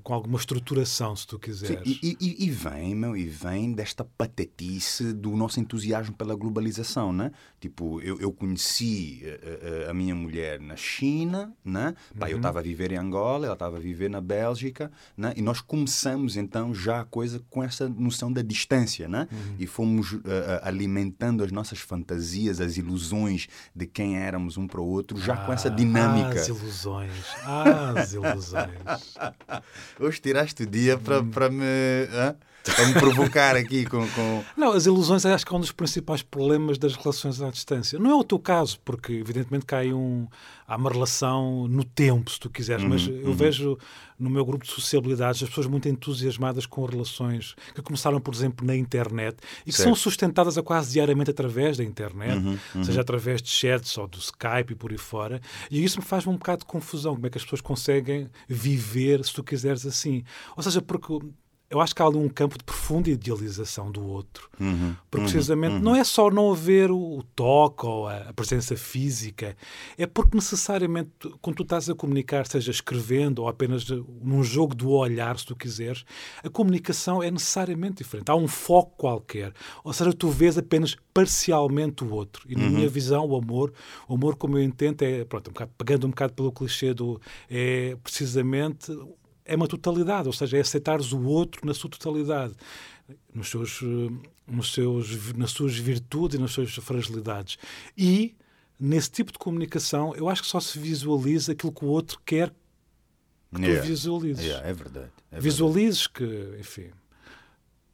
com 0.03 0.13
alguma 0.13 0.37
estruturação, 0.37 1.15
se 1.15 1.27
tu 1.27 1.39
quiseres. 1.39 1.83
Sim, 1.83 1.99
e, 2.01 2.17
e, 2.19 2.45
e, 2.45 2.49
vem, 2.49 2.95
meu, 2.95 3.15
e 3.15 3.25
vem 3.25 3.73
desta 3.73 4.03
patetice 4.03 5.13
do 5.13 5.31
nosso 5.35 5.59
entusiasmo 5.59 6.15
pela 6.15 6.35
globalização, 6.35 7.11
né? 7.11 7.31
Tipo, 7.59 8.01
eu, 8.01 8.19
eu 8.19 8.31
conheci 8.31 9.21
a, 9.23 9.27
eh, 9.27 9.85
a, 9.87 9.91
a, 9.91 9.93
minha 9.93 10.13
mulher 10.13 10.59
na 10.59 10.75
China, 10.75 11.53
né? 11.63 11.95
Pá, 12.17 12.25
uhum. 12.25 12.31
Eu 12.31 12.37
estava 12.37 12.59
a 12.59 12.61
viver 12.61 12.91
em 12.91 12.97
Angola, 12.97 13.45
ela 13.45 13.53
estava 13.53 13.77
a 13.77 13.79
viver 13.79 14.09
na 14.09 14.19
Bélgica, 14.19 14.91
né? 15.15 15.33
E 15.35 15.41
nós 15.41 15.61
começamos 15.61 16.35
então 16.35 16.73
já 16.73 17.01
a 17.01 17.05
coisa 17.05 17.41
com 17.49 17.63
essa 17.63 17.87
noção 17.87 18.31
da 18.31 18.41
distância, 18.41 19.07
né? 19.07 19.27
Uhum. 19.31 19.55
E 19.59 19.67
fomos 19.67 20.13
uh, 20.13 20.21
alimentando 20.61 21.43
as 21.43 21.51
nossas 21.51 21.79
fantasias, 21.79 22.59
as 22.59 22.77
ilusões 22.77 23.47
de 23.75 23.85
quem 23.85 24.17
éramos 24.17 24.57
um 24.57 24.67
para 24.67 24.81
o 24.81 24.85
outro, 24.85 25.19
já 25.19 25.33
ah, 25.33 25.45
com 25.45 25.53
essa 25.53 25.69
dinâmica. 25.69 26.39
As 26.39 26.47
ilusões, 26.47 27.13
as 27.45 28.13
ilusões. 28.13 29.15
Hoje 29.99 30.19
tiraste 30.19 30.63
o 30.63 30.65
dia 30.65 30.97
para, 30.97 31.23
para 31.23 31.49
me. 31.49 31.65
Para 32.71 32.87
me 32.87 32.93
provocar 32.93 33.55
aqui 33.55 33.85
com, 33.85 34.07
com, 34.09 34.43
Não, 34.55 34.71
as 34.71 34.85
ilusões 34.85 35.25
acho 35.25 35.45
que 35.45 35.53
é 35.53 35.57
um 35.57 35.59
dos 35.59 35.71
principais 35.71 36.21
problemas 36.21 36.77
das 36.77 36.95
relações 36.95 37.41
à 37.41 37.49
distância. 37.49 37.99
Não 37.99 38.11
é 38.11 38.15
o 38.15 38.23
teu 38.23 38.39
caso, 38.39 38.79
porque 38.85 39.13
evidentemente 39.13 39.65
cai 39.65 39.91
um, 39.91 40.27
há 40.67 40.77
uma 40.77 40.89
relação 40.89 41.67
no 41.67 41.83
tempo, 41.83 42.31
se 42.31 42.39
tu 42.39 42.49
quiseres, 42.49 42.83
uhum, 42.83 42.89
mas 42.89 43.07
eu 43.07 43.27
uhum. 43.27 43.33
vejo 43.33 43.77
no 44.17 44.29
meu 44.29 44.45
grupo 44.45 44.65
de 44.65 44.71
sociabilidades 44.71 45.43
as 45.43 45.49
pessoas 45.49 45.67
muito 45.67 45.89
entusiasmadas 45.89 46.65
com 46.65 46.85
relações 46.85 47.55
que 47.75 47.81
começaram, 47.81 48.21
por 48.21 48.33
exemplo, 48.33 48.65
na 48.65 48.75
internet 48.75 49.37
e 49.65 49.71
que 49.71 49.73
certo. 49.73 49.87
são 49.87 49.95
sustentadas 49.95 50.57
a 50.57 50.63
quase 50.63 50.93
diariamente 50.93 51.31
através 51.31 51.77
da 51.77 51.83
internet, 51.83 52.37
uhum, 52.37 52.57
uhum, 52.75 52.83
seja 52.83 53.01
através 53.01 53.41
de 53.41 53.49
chats 53.49 53.97
ou 53.97 54.07
do 54.07 54.19
Skype 54.19 54.71
e 54.71 54.75
por 54.75 54.91
aí 54.91 54.97
fora. 54.97 55.41
E 55.69 55.83
isso 55.83 55.99
me 55.99 56.05
faz 56.05 56.25
um 56.25 56.33
bocado 56.33 56.59
de 56.59 56.65
confusão, 56.65 57.15
como 57.15 57.27
é 57.27 57.29
que 57.29 57.37
as 57.37 57.43
pessoas 57.43 57.61
conseguem 57.61 58.29
viver, 58.47 59.23
se 59.25 59.33
tu 59.33 59.43
quiseres, 59.43 59.85
assim. 59.85 60.23
Ou 60.55 60.63
seja, 60.63 60.81
porque 60.81 61.19
eu 61.73 61.81
acho 61.81 61.95
que 61.95 62.01
há 62.03 62.05
ali 62.05 62.17
um 62.17 62.29
campo 62.29 62.55
de 62.55 62.63
profunda 62.63 63.09
idealização 63.09 63.91
do 63.91 64.05
outro. 64.05 64.47
Uhum, 64.59 64.95
porque 65.09 65.25
precisamente 65.25 65.73
uhum, 65.73 65.79
não 65.79 65.95
é 65.95 66.03
só 66.03 66.29
não 66.29 66.51
haver 66.51 66.91
o, 66.91 67.17
o 67.17 67.23
toque 67.35 67.83
ou 67.85 68.07
a, 68.07 68.17
a, 68.17 68.33
presença 68.33 68.75
física, 68.77 69.57
é 69.97 70.05
porque 70.05 70.35
necessariamente 70.35 71.09
quando 71.41 71.55
tu 71.57 71.63
estás 71.63 71.89
a 71.89 71.95
comunicar, 71.95 72.45
seja 72.45 72.69
escrevendo 72.69 73.39
ou 73.39 73.47
apenas 73.47 73.87
num 74.21 74.43
jogo 74.43 74.75
do 74.75 74.91
olhar, 74.91 75.37
se 75.39 75.47
tu 75.47 75.55
quiseres, 75.55 76.05
a 76.43 76.49
comunicação 76.49 77.23
é 77.23 77.31
necessariamente 77.31 78.03
diferente. 78.03 78.29
Há 78.29 78.35
um 78.35 78.47
foco 78.47 78.93
qualquer. 78.95 79.51
Ou 79.83 79.91
seja, 79.91 80.13
tu 80.13 80.29
vês 80.29 80.59
apenas 80.59 80.95
parcialmente 81.11 82.03
o 82.03 82.13
outro. 82.13 82.45
E 82.47 82.55
na 82.55 82.65
uhum. 82.65 82.69
minha 82.69 82.89
visão, 82.89 83.25
o 83.25 83.35
amor, 83.35 83.73
o 84.07 84.13
amor 84.13 84.35
como 84.35 84.59
eu 84.59 84.63
entendo 84.63 85.01
é, 85.01 85.25
pronto, 85.25 85.49
um 85.49 85.53
bocado, 85.53 85.71
pegando 85.75 86.05
um 86.05 86.11
bocado 86.11 86.33
pelo 86.33 86.51
clichê 86.51 86.93
do, 86.93 87.19
é 87.49 87.97
precisamente 88.03 88.95
é 89.45 89.55
uma 89.55 89.67
totalidade, 89.67 90.27
ou 90.27 90.33
seja, 90.33 90.57
é 90.57 90.61
aceitares 90.61 91.11
o 91.11 91.21
outro 91.23 91.65
na 91.65 91.73
sua 91.73 91.89
totalidade, 91.89 92.53
nos 93.33 93.49
seus, 93.49 93.81
nos 94.47 94.73
seus, 94.73 95.33
nas 95.33 95.51
suas 95.51 95.75
virtudes 95.77 96.37
e 96.37 96.41
nas 96.41 96.51
suas 96.51 96.73
fragilidades. 96.75 97.57
E, 97.97 98.35
nesse 98.79 99.11
tipo 99.11 99.31
de 99.31 99.37
comunicação, 99.37 100.15
eu 100.15 100.29
acho 100.29 100.41
que 100.41 100.47
só 100.47 100.59
se 100.59 100.79
visualiza 100.79 101.51
aquilo 101.51 101.71
que 101.73 101.83
o 101.85 101.87
outro 101.89 102.19
quer 102.25 102.49
que 103.53 103.61
Yeah. 103.61 103.81
tu 103.83 103.87
visualizes. 103.87 104.43
Yeah, 104.43 104.67
é 104.67 104.73
verdade. 104.73 105.11
é 105.31 105.39
Visualizes 105.39 106.07
que, 106.07 106.55
enfim, 106.59 106.89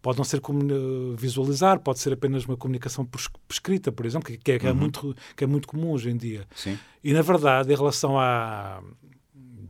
pode 0.01 0.17
não 0.17 0.23
ser 0.23 0.39
como 0.39 0.61
eh, 0.63 1.15
visualizar, 1.17 1.79
pode 1.81 1.99
ser 1.99 2.13
apenas 2.13 2.45
uma 2.45 2.55
comunicação 2.55 3.05
por, 3.05 3.19
es- 3.19 3.27
por 3.27 3.39
escrita, 3.53 3.91
por 3.91 4.05
exemplo, 4.05 4.25
que, 4.37 4.51
é, 4.53 4.57
que 4.57 4.65
é 4.67 4.71
muito, 4.71 5.13
que 5.35 5.43
é 5.43 5.47
muito 5.47 5.67
comum 5.67 5.91
hoje 5.91 6.09
em 6.11 6.15
dia. 6.15 6.47
Sim. 6.55 6.79
E, 7.03 7.11
na 7.11 7.21
verdade, 7.21 7.73
em 7.73 7.75
relação 7.75 8.17
a 8.17 8.81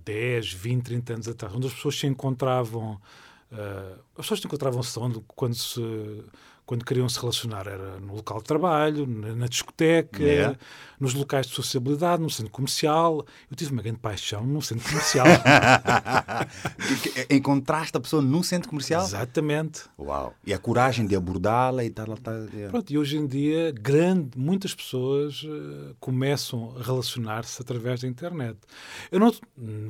10, 0.10 0.54
20, 0.54 0.84
30 0.84 1.14
anos 1.14 1.28
atrás, 1.28 1.54
onde 1.54 1.68
as 1.68 1.74
pessoas 1.74 2.00
se 2.00 2.08
encontravam, 2.08 3.00
eh, 3.52 3.96
as 4.18 4.26
pessoas 4.26 4.40
se 4.40 4.48
encontravam-se 4.48 5.00
quando, 5.28 5.56
se, 5.56 6.24
quando 6.70 6.86
queriam 6.86 7.10
se 7.10 7.20
relacionar, 7.20 7.66
era 7.66 8.00
no 8.00 8.14
local 8.14 8.38
de 8.38 8.44
trabalho, 8.44 9.08
na, 9.08 9.48
discoteca, 9.48 10.22
Yeah. 10.22 10.56
nos 11.00 11.16
locais 11.16 11.48
de 11.48 11.56
sociabilidade, 11.56 12.22
no 12.22 12.30
centro 12.30 12.52
comercial. 12.52 13.26
Eu 13.50 13.58
tive 13.58 13.72
uma 13.72 13.82
grande 13.82 13.98
paixão 13.98 14.46
no 14.46 14.62
centro 14.62 14.88
comercial. 14.88 15.26
Encontraste 17.28 17.98
a 17.98 18.00
pessoa 18.00 18.22
num 18.22 18.44
centro 18.44 18.70
comercial? 18.70 19.04
Exatamente. 19.04 19.86
Uau. 19.98 20.36
E 20.46 20.54
a 20.54 20.60
coragem 20.60 21.08
de 21.08 21.16
abordá-la 21.16 21.84
e 21.84 21.90
tal. 21.90 22.16
tal 22.18 22.36
yeah. 22.54 22.70
Pronto, 22.70 22.94
e 22.94 23.00
hoje 23.00 23.18
em 23.18 23.26
dia, 23.26 23.72
grande, 23.72 24.38
muitas 24.38 24.76
pessoas 24.76 25.44
eh, 25.44 25.96
começam 26.00 26.76
a 26.78 26.84
relacionar-se 26.84 27.60
através 27.60 28.02
da 28.02 28.08
internet. 28.08 28.60
Eu 29.12 29.20
não, 29.20 29.34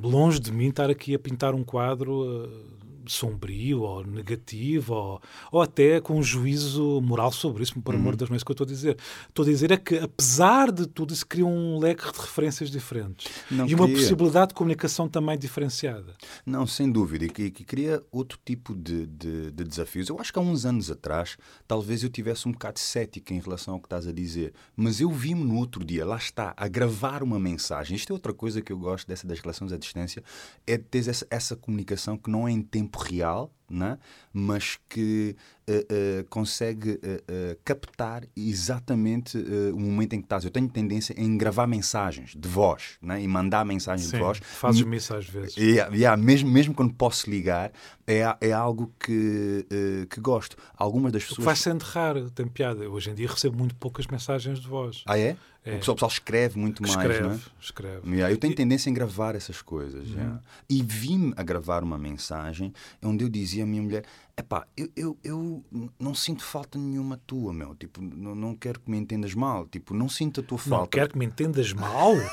longe 0.02 0.40
de 0.40 0.54
mim 0.54 0.70
estar 0.70 0.90
aqui 0.90 1.14
a 1.14 1.20
pintar 1.20 1.54
um 1.54 1.64
quadro 1.66 2.46
eh, 2.46 2.80
sombrio 3.08 3.82
ou 3.82 4.06
negativo 4.06 4.94
ou, 4.94 5.22
ou 5.52 5.62
até 5.62 6.00
com 6.02 6.18
um 6.18 6.24
juízo 6.24 7.02
moral 7.02 7.32
sobre 7.32 7.64
isso, 7.64 7.80
por 7.82 7.96
amor 7.96 8.14
de 8.14 8.20
Deus, 8.20 8.30
não 8.30 8.36
é 8.36 8.38
isso 8.38 8.46
que 8.46 8.52
eu 8.52 8.54
estou 8.54 8.66
a 8.66 8.68
dizer. 8.68 8.98
Estou 9.28 9.44
a 9.44 9.48
dizer 9.48 9.72
é 9.72 9.78
que, 9.78 9.98
apesar 9.98 10.72
de 10.72 10.88
tudo, 10.88 11.14
isso 11.14 11.26
cria 11.26 11.46
um 11.46 11.80
leque 11.80 12.12
de 12.12 12.20
referências 12.20 12.70
diferentes 12.70 13.32
Não 13.50 13.68
e 13.68 13.76
uma 13.76 13.88
possibilidade 13.88 14.50
de 14.50 14.56
comunicação 14.56 15.08
também 15.08 15.38
diferenciada. 15.38 16.16
Não, 16.46 16.66
sem 16.66 16.92
dúvida. 16.92 17.26
E 17.26 17.30
que, 17.30 17.52
que 17.52 17.64
cria 17.64 18.04
outro 18.12 18.40
tipo 18.44 18.76
de, 18.76 19.06
de, 19.08 19.52
de 19.52 19.64
desafios. 19.64 20.10
Eu 20.10 20.20
acho 20.20 20.32
que 20.32 20.40
há 20.40 20.42
uns 20.42 20.66
anos 20.66 20.92
atrás, 20.92 21.38
talvez 21.68 22.04
eu 22.04 22.10
tivesse 22.10 22.48
um 22.48 22.52
bocado 22.52 22.80
cético 22.80 23.34
em 23.34 23.40
relação 23.40 23.76
ao 23.76 23.80
que 23.80 23.86
estás 23.86 24.08
a 24.08 24.12
dizer. 24.12 24.54
Mas 24.76 25.00
eu 25.02 25.10
vi-me 25.12 25.44
no 25.44 25.56
outro 25.56 25.84
dia, 25.84 26.06
lá 26.06 26.18
está, 26.18 26.54
a 26.56 26.68
gravar 26.68 27.24
uma 27.24 27.40
mensagem. 27.40 27.96
Isto 27.96 28.12
é 28.12 28.14
outra 28.14 28.34
coisa 28.34 28.62
que 28.62 28.72
eu 28.72 28.78
gosto 28.78 29.08
dessa 29.08 29.28
das 29.28 29.40
relações 29.40 29.72
à 29.72 29.78
distância, 29.78 30.24
é 30.66 30.78
de 30.78 30.84
ter 30.84 31.08
essa, 31.08 31.26
essa 31.30 31.56
comunicação 31.56 32.18
que 32.18 32.30
não 32.30 32.48
é 32.48 32.52
em 32.52 32.62
tempo 32.62 32.99
real, 33.08 33.52
né? 33.70 33.98
mas 34.32 34.80
que 34.88 35.36
eh, 35.68 35.86
eh, 35.90 36.26
consegue 36.30 37.00
eh, 37.04 37.58
captar 37.64 38.24
exatamente 38.36 39.38
o 39.74 39.80
momento 39.80 40.14
em 40.14 40.20
que 40.20 40.26
estás. 40.26 40.44
Eu 40.44 40.52
tenho 40.52 40.70
tendência 40.70 41.14
em 41.18 41.38
gravar 41.38 41.68
mensagens 41.68 42.36
de 42.36 42.48
voz 42.48 42.98
né? 43.02 43.22
e 43.22 43.28
mandar 43.28 43.66
mensagens 43.66 44.10
de 44.10 44.18
Sim, 44.18 44.24
voz. 44.24 44.40
fazes-me 44.40 44.98
isso 44.98 45.16
às 45.16 45.28
vezes. 45.28 45.58
Yeah, 45.58 45.94
yeah, 45.96 46.22
mesmo, 46.22 46.50
mesmo 46.50 46.74
quando 46.74 46.94
posso 46.94 47.30
ligar, 47.30 47.72
é, 48.06 48.24
é 48.42 48.52
algo 48.52 48.94
que, 49.00 49.66
que 50.10 50.20
gosto. 50.20 50.58
Algumas 50.76 51.12
das 51.12 51.24
pessoas. 51.24 51.46
vai 51.46 51.56
sendo 51.56 51.84
raro, 51.84 52.30
tem 52.32 52.48
piada. 52.48 52.84
Eu, 52.84 53.00
Hoje 53.00 53.12
em 53.12 53.16
dia 53.16 53.30
recebo 53.30 53.58
muito 53.58 53.76
poucas 53.76 54.06
mensagens 54.08 54.60
de 54.60 54.68
voz. 54.68 55.04
Ah, 55.06 55.18
é? 55.18 55.38
É. 55.64 55.76
O, 55.76 55.80
pessoal, 55.80 55.94
o 55.94 55.96
pessoal 55.96 56.12
escreve 56.12 56.58
muito 56.58 56.82
mais, 56.82 56.96
escreve, 56.96 57.22
não 57.22 57.32
é? 57.32 57.40
escreve. 57.60 58.10
Yeah, 58.10 58.34
eu 58.34 58.38
tenho 58.38 58.56
tendência 58.56 58.90
em 58.90 58.94
gravar 58.94 59.36
essas 59.36 59.62
coisas. 59.62 60.08
Uhum. 60.10 60.16
yeah. 60.16 60.42
E 60.70 60.82
vim 60.82 61.34
a 61.36 61.44
gravar 61.44 61.84
uma 61.84 61.98
mensagem 61.98 62.74
onde 63.04 63.24
eu 63.24 63.30
dizia 63.30 63.59
à 63.64 63.66
minha 63.66 63.82
mulher: 63.82 64.04
Epá, 64.38 64.66
eu, 64.78 64.90
eu, 64.96 65.18
eu 65.24 65.64
não 66.00 66.14
sinto 66.16 66.44
falta 66.44 66.78
nenhuma 66.78 67.18
tua, 67.28 67.54
meu. 67.54 67.76
Tipo, 67.76 68.02
não, 68.02 68.34
não 68.36 68.56
quero 68.56 68.80
que 68.80 68.90
me 68.90 68.98
entendas 68.98 69.34
mal. 69.34 69.66
Tipo, 69.68 69.94
não 69.94 70.08
sinto 70.10 70.40
a 70.42 70.44
tua 70.44 70.58
Não 70.58 70.78
falta. 70.78 70.90
quero 70.98 71.10
que 71.12 71.18
me 71.18 71.26
entendas 71.26 71.74
mal. 71.74 72.14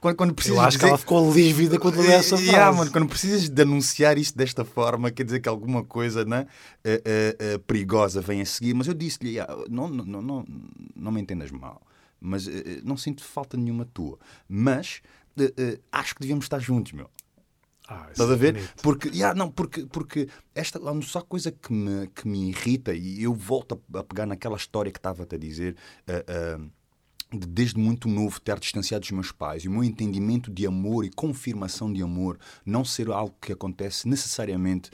Quando, 0.00 0.16
quando 0.16 0.30
Eu 0.30 0.34
precisas 0.34 0.58
acho 0.58 0.70
que 0.78 0.80
dizer- 0.80 0.88
ela 0.88 0.98
ficou 0.98 1.32
lívida 1.32 1.78
quando 1.78 2.00
leu 2.00 2.10
essa 2.10 2.30
frase. 2.36 2.44
Yeah, 2.50 2.76
mano, 2.76 2.90
quando 2.90 3.08
precisas 3.08 3.48
de 3.48 3.62
anunciar 3.62 4.18
isto 4.18 4.36
desta 4.36 4.64
forma, 4.64 5.10
quer 5.10 5.22
dizer 5.24 5.40
que 5.40 5.48
alguma 5.48 5.84
coisa 5.84 6.24
né, 6.24 6.46
eh, 6.84 7.58
perigosa 7.66 8.20
vem 8.20 8.40
a 8.40 8.44
seguir. 8.46 8.74
Mas 8.74 8.88
eu 8.88 8.94
disse-lhe: 8.94 9.30
yeah, 9.34 9.54
não, 9.70 9.88
não, 9.88 10.04
não, 10.04 10.22
não, 10.22 10.44
não 10.96 11.12
me 11.12 11.20
entendas 11.20 11.50
mal, 11.52 11.80
mas 12.20 12.48
não 12.84 12.96
sinto 12.96 13.22
falta 13.24 13.56
nenhuma 13.56 13.84
tua. 13.84 14.18
Mas 14.48 15.00
acho 15.92 16.14
que 16.16 16.20
devíamos 16.20 16.44
estar 16.44 16.58
juntos, 16.58 16.92
meu. 16.92 17.08
Ah, 17.92 18.08
Estás 18.10 18.30
a 18.30 18.34
é 18.34 18.36
ver? 18.36 18.52
bonito. 18.54 18.82
Porque, 18.82 19.08
yeah, 19.08 19.34
não, 19.34 19.50
porque, 19.50 19.86
porque 19.86 20.28
esta 20.54 20.78
há 20.78 21.02
só 21.02 21.20
coisa 21.22 21.52
que 21.52 21.72
me, 21.72 22.06
que 22.08 22.26
me 22.26 22.48
irrita, 22.50 22.94
e 22.94 23.22
eu 23.22 23.34
volto 23.34 23.80
a, 23.94 23.98
a 24.00 24.04
pegar 24.04 24.26
naquela 24.26 24.56
história 24.56 24.90
que 24.92 24.98
estava-te 24.98 25.34
a 25.34 25.38
dizer, 25.38 25.76
ah, 26.08 26.24
ah, 26.58 26.60
de 27.38 27.46
desde 27.46 27.78
muito 27.78 28.08
novo 28.08 28.40
ter 28.40 28.58
distanciado 28.58 29.02
dos 29.02 29.10
meus 29.10 29.32
pais 29.32 29.64
e 29.64 29.68
o 29.68 29.70
meu 29.70 29.82
entendimento 29.84 30.50
de 30.50 30.66
amor 30.66 31.04
e 31.04 31.10
confirmação 31.10 31.92
de 31.92 32.02
amor 32.02 32.38
não 32.64 32.84
ser 32.84 33.10
algo 33.10 33.34
que 33.40 33.52
acontece 33.52 34.06
necessariamente 34.08 34.90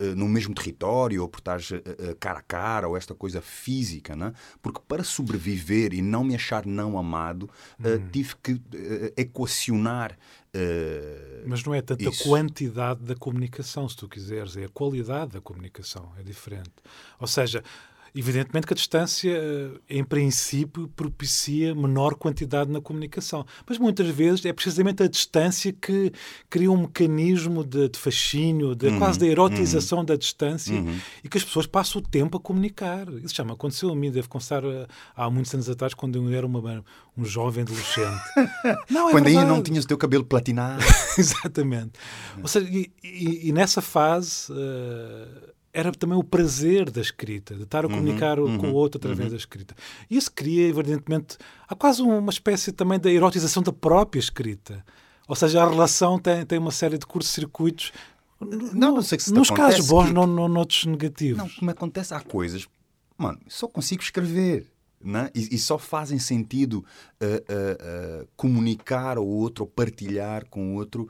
eh, 0.00 0.14
no 0.14 0.28
mesmo 0.28 0.54
território 0.54 1.22
ou 1.22 1.28
por 1.28 1.38
estar 1.38 1.58
eh, 1.60 1.82
eh, 1.98 2.16
cara 2.18 2.38
a 2.38 2.42
cara 2.42 2.88
ou 2.88 2.96
esta 2.96 3.14
coisa 3.14 3.40
física, 3.40 4.16
né? 4.16 4.32
porque 4.62 4.80
para 4.88 5.04
sobreviver 5.04 5.92
e 5.92 6.00
não 6.02 6.24
me 6.24 6.34
achar 6.34 6.64
não 6.66 6.98
amado, 6.98 7.48
eh, 7.84 8.00
tive 8.10 8.34
que 8.42 8.60
equacionar. 9.16 10.16
eh, 10.54 11.42
Mas 11.46 11.64
não 11.64 11.74
é 11.74 11.80
tanto 11.82 12.08
Isso. 12.08 12.22
a 12.22 12.26
quantidade 12.26 13.02
da 13.02 13.14
comunicação, 13.14 13.88
se 13.88 13.96
tu 13.96 14.08
quiseres, 14.08 14.56
é 14.56 14.64
a 14.64 14.68
qualidade 14.68 15.32
da 15.32 15.40
comunicação, 15.40 16.12
é 16.18 16.22
diferente. 16.22 16.72
Ou 17.18 17.26
seja, 17.26 17.62
evidentemente 18.14 18.66
que 18.66 18.72
a 18.74 18.76
distância, 18.76 19.30
eh, 19.30 19.70
em 19.88 20.04
princípio, 20.04 20.88
propicia 20.94 21.74
menor 21.74 22.14
quantidade 22.14 22.70
na 22.70 22.80
comunicação. 22.80 23.44
Mas 23.66 23.78
muitas 23.78 24.06
vezes 24.08 24.44
é 24.44 24.52
precisamente 24.52 25.02
a 25.02 25.08
distância 25.08 25.72
que 25.72 26.12
cria 26.50 26.70
um 26.70 26.82
mecanismo 26.82 27.64
de, 27.64 27.88
de 27.88 27.98
fascínio, 27.98 28.74
de, 28.74 28.96
quase 28.98 29.18
da 29.18 29.26
erotização 29.26 30.04
da 30.04 30.14
distância, 30.16 30.74
e 31.24 31.28
que 31.28 31.38
as 31.38 31.44
pessoas 31.44 31.66
passam 31.66 32.00
o 32.00 32.04
tempo 32.04 32.36
a 32.36 32.40
comunicar. 32.40 33.08
Isso 33.24 33.34
já 33.34 33.44
me 33.44 33.52
aconteceu 33.52 33.90
a 33.90 33.96
mim, 33.96 34.10
devo 34.10 34.28
confessar, 34.28 34.62
eh, 34.64 34.86
há 35.16 35.30
muitos 35.30 35.52
anos 35.54 35.68
atrás, 35.70 35.94
quando 35.94 36.16
eu 36.16 36.28
era 36.36 36.46
uma, 36.46 36.84
um 37.16 37.24
jovem 37.24 37.62
adolescente. 37.62 38.20
Não, 38.90 39.08
é 39.08 39.12
Quando 39.12 39.26
ainda 39.26 39.44
não 39.44 39.62
tinhas 39.62 39.84
o 39.84 39.88
teu 39.88 39.96
cabelo 39.98 40.24
platinado. 40.24 40.82
Exatamente. 41.16 41.92
Ou 42.40 42.48
seja, 42.48 42.68
e, 42.70 42.90
e- 43.02 43.48
e 43.48 43.52
nessa 43.52 43.80
fase 43.82 44.52
eh, 44.52 45.51
era 45.72 45.90
também 45.92 46.18
o 46.18 46.22
prazer 46.24 46.90
da 46.90 47.00
escrita, 47.00 47.54
de 47.54 47.62
estar 47.62 47.84
a 47.84 47.88
comunicar 47.88 48.38
o- 48.38 48.58
com 48.58 48.70
o 48.70 48.74
outro 48.74 48.98
através 48.98 49.30
da 49.30 49.36
escrita. 49.36 49.74
E 50.10 50.16
isso 50.16 50.30
cria, 50.30 50.68
evidentemente, 50.68 51.38
há 51.66 51.74
quase 51.74 52.02
uma 52.02 52.30
espécie 52.30 52.72
também 52.72 52.98
da 53.00 53.10
erotização 53.10 53.62
da 53.62 53.72
própria 53.72 54.20
escrita. 54.20 54.84
Ou 55.26 55.34
seja, 55.36 55.62
a 55.62 55.68
relação 55.68 56.18
tem, 56.18 56.44
tem 56.44 56.58
uma 56.58 56.70
série 56.72 56.98
de 56.98 57.06
curtos-circuitos. 57.06 57.92
Não, 58.40 58.94
não 58.96 59.02
sei 59.02 59.18
se 59.18 59.32
te 59.32 59.34
Nos 59.34 59.48
casos 59.50 59.86
bons, 59.88 60.06
que- 60.08 60.12
não, 60.12 60.26
não 60.26 60.48
noutros 60.48 60.84
negativos. 60.84 61.38
Não, 61.38 61.48
como 61.48 61.70
acontece, 61.70 62.12
há 62.12 62.20
coisas, 62.20 62.66
mano, 63.16 63.38
só 63.48 63.66
consigo 63.68 64.02
escrever. 64.02 64.66
Né? 65.04 65.30
E, 65.34 65.56
e 65.56 65.58
só 65.58 65.78
fazem 65.78 66.16
sentido 66.20 66.84
ah, 67.20 67.24
ah, 67.26 68.22
ah, 68.22 68.26
comunicar 68.36 69.16
ao 69.16 69.26
outro 69.26 69.64
ou 69.64 69.68
partilhar 69.68 70.46
com 70.48 70.72
o 70.72 70.74
outro 70.76 71.08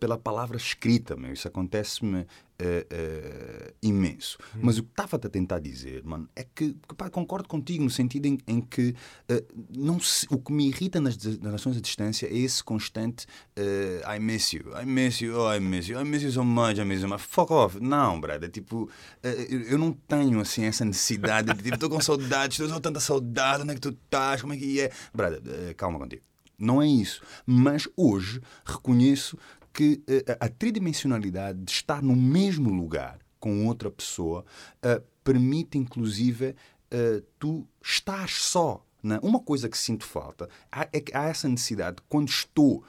pela 0.00 0.18
palavra 0.18 0.56
escrita. 0.56 1.14
Meu. 1.16 1.32
Isso 1.32 1.46
acontece-me 1.46 2.26
ah, 2.60 2.64
ah, 2.90 3.72
imenso. 3.82 4.38
Mas 4.60 4.78
o 4.78 4.82
que 4.82 4.90
estava 4.90 5.16
a 5.16 5.28
tentar 5.28 5.58
dizer, 5.60 6.02
mano, 6.04 6.28
é 6.34 6.42
que, 6.44 6.74
que, 6.74 6.94
pá, 6.96 7.08
concordo 7.08 7.48
contigo 7.48 7.84
no 7.84 7.90
sentido 7.90 8.26
em, 8.26 8.38
em 8.46 8.60
que 8.60 8.94
ah, 9.28 9.42
não 9.70 10.00
se- 10.00 10.26
o 10.30 10.38
que 10.38 10.52
me 10.52 10.68
irrita 10.68 11.00
nas 11.00 11.16
relações 11.16 11.76
à 11.76 11.80
distância 11.80 12.26
é 12.26 12.36
esse 12.36 12.62
constante 12.64 13.26
I 13.56 14.18
miss 14.20 14.52
you, 14.52 14.64
I 14.80 14.84
miss 14.84 15.20
you, 15.20 15.36
oh, 15.38 15.52
I 15.54 15.60
miss 15.60 15.88
you, 15.88 16.00
I 16.00 16.04
miss 16.04 16.22
you 16.22 16.32
so 16.32 16.44
much, 16.44 16.78
I 16.78 16.84
miss 16.84 17.02
you, 17.02 17.18
fuck 17.18 17.52
off. 17.52 17.78
Não, 17.80 18.20
brother, 18.20 18.50
tipo, 18.50 18.88
ah, 19.22 19.28
eu, 19.28 19.78
não 19.78 19.92
tenho 19.92 20.40
assim 20.40 20.64
essa 20.64 20.84
necessidade 20.84 21.52
de 21.54 21.62
tipo, 21.62 21.74
estou 21.74 21.88
com 21.90 22.00
saudades, 22.00 22.58
estou 22.58 22.74
com 22.74 22.80
tanta 22.80 23.00
saudade, 23.00 23.62
onde 23.62 23.72
é 23.72 23.74
que 23.74 23.80
tu 23.80 23.90
estás, 23.90 24.40
como 24.40 24.52
é 24.52 24.56
que 24.56 24.80
é? 24.80 24.90
Brother, 25.14 25.74
calma 25.76 25.98
contigo. 25.98 26.22
Não 26.58 26.82
é 26.82 26.88
isso. 26.88 27.22
Mas 27.46 27.88
hoje 27.96 28.40
reconheço 28.64 29.38
que 29.78 30.02
eh, 30.08 30.36
a 30.40 30.48
tridimensionalidade 30.48 31.58
de 31.62 31.70
estar 31.70 32.02
no 32.02 32.16
mesmo 32.16 32.68
lugar 32.70 33.18
com 33.38 33.64
outra 33.68 33.88
pessoa 33.90 34.44
eh, 34.82 35.00
permite, 35.22 35.78
inclusive, 35.78 36.56
eh, 36.90 37.22
tu 37.38 37.64
estar 37.80 38.28
só. 38.28 38.84
né? 39.02 39.20
Uma 39.22 39.38
coisa 39.38 39.68
que 39.68 39.78
sinto 39.78 40.04
falta 40.04 40.48
é 40.92 41.00
que 41.00 41.16
há 41.16 41.24
essa 41.28 41.48
necessidade, 41.48 41.98
quando 42.08 42.28
estou 42.28 42.82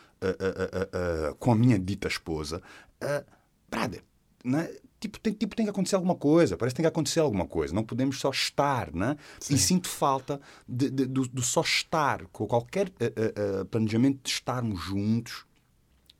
com 1.40 1.52
a 1.52 1.56
minha 1.56 1.78
dita 1.80 2.08
esposa, 2.08 2.62
uh, 3.04 3.26
brother, 3.70 4.04
né? 4.44 4.70
Tipo 5.00 5.18
tem, 5.20 5.32
tipo, 5.32 5.56
tem 5.56 5.66
que 5.66 5.70
acontecer 5.70 5.96
alguma 5.96 6.16
coisa, 6.16 6.58
parece 6.58 6.74
que 6.74 6.78
tem 6.78 6.84
que 6.84 6.88
acontecer 6.90 7.22
alguma 7.22 7.48
coisa, 7.48 7.74
não 7.74 7.84
podemos 7.86 8.20
só 8.20 8.30
estar, 8.32 8.94
né? 8.94 9.16
E 9.50 9.58
sinto 9.58 9.88
falta 9.88 10.42
de, 10.68 10.90
de- 10.90 11.06
do, 11.06 11.26
do 11.28 11.42
só 11.42 11.62
estar, 11.62 12.26
com 12.34 12.46
qualquer 12.46 12.92
eh, 13.00 13.14
eh, 13.16 13.64
planejamento 13.72 14.20
de 14.24 14.30
estarmos 14.30 14.82
juntos, 14.82 15.46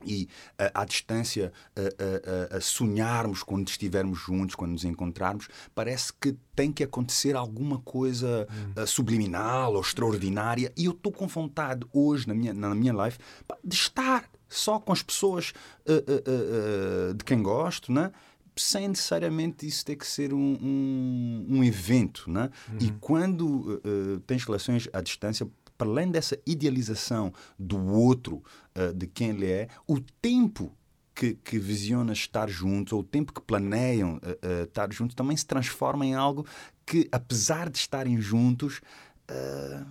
e 0.04 0.28
à 0.74 0.84
distância 0.84 1.52
a, 1.76 2.54
a, 2.54 2.56
a, 2.56 2.60
sonharmos 2.60 3.42
quando 3.42 3.68
estivermos 3.68 4.18
juntos, 4.18 4.54
quando 4.54 4.72
nos 4.72 4.84
encontrarmos, 4.84 5.48
parece 5.74 6.12
que 6.12 6.36
tem 6.54 6.72
que 6.72 6.82
acontecer 6.82 7.36
alguma 7.36 7.78
coisa 7.78 8.46
hum. 8.50 8.86
subliminal 8.86 9.74
ou 9.74 9.80
extraordinária. 9.80 10.72
E 10.76 10.84
eu 10.84 10.92
estou 10.92 11.12
com 11.12 11.26
vontade 11.26 11.86
hoje 11.92 12.26
na 12.26 12.34
minha, 12.34 12.52
na 12.52 12.74
minha 12.74 12.92
life 12.92 13.18
de 13.64 13.74
estar 13.74 14.28
só 14.48 14.78
com 14.80 14.92
as 14.92 15.02
pessoas 15.02 15.52
uh, 15.86 17.10
uh, 17.10 17.14
de 17.14 17.24
quem 17.24 17.42
gosto, 17.42 17.92
né? 17.92 18.10
sem 18.56 18.88
necessariamente 18.88 19.66
isso 19.66 19.84
ter 19.86 19.96
que 19.96 20.06
ser 20.06 20.34
um, 20.34 20.58
um, 20.60 21.46
um 21.48 21.64
evento. 21.64 22.30
Né? 22.30 22.50
Uhum. 22.68 22.78
E 22.80 22.90
quando 23.00 23.80
tens 24.26 24.44
relações 24.44 24.86
à 24.92 25.00
distância, 25.00 25.48
para 25.80 25.88
além 25.88 26.10
dessa 26.10 26.38
idealização 26.46 27.32
do 27.58 27.82
outro, 27.86 28.44
uh, 28.76 28.92
de 28.92 29.06
quem 29.06 29.30
ele 29.30 29.50
é, 29.50 29.68
o 29.86 29.98
tempo 29.98 30.76
que, 31.14 31.34
que 31.36 31.58
visiona 31.58 32.12
estar 32.12 32.50
juntos, 32.50 32.92
ou 32.92 33.00
o 33.00 33.04
tempo 33.04 33.32
que 33.32 33.40
planeiam 33.40 34.16
uh, 34.16 34.18
uh, 34.18 34.64
estar 34.64 34.92
juntos, 34.92 35.14
também 35.14 35.34
se 35.34 35.46
transforma 35.46 36.04
em 36.04 36.14
algo 36.14 36.46
que, 36.84 37.08
apesar 37.10 37.70
de 37.70 37.78
estarem 37.78 38.20
juntos, 38.20 38.82
uh, 39.30 39.86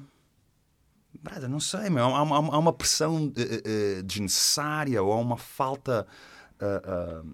não 1.49 1.59
sei, 1.59 1.89
meu, 1.89 2.05
há, 2.05 2.19
há, 2.19 2.37
há, 2.37 2.59
uma 2.59 2.71
pressão 2.71 3.33
desnecessária 4.05 5.01
ou 5.01 5.11
há 5.11 5.17
uma 5.17 5.37
falta. 5.37 6.07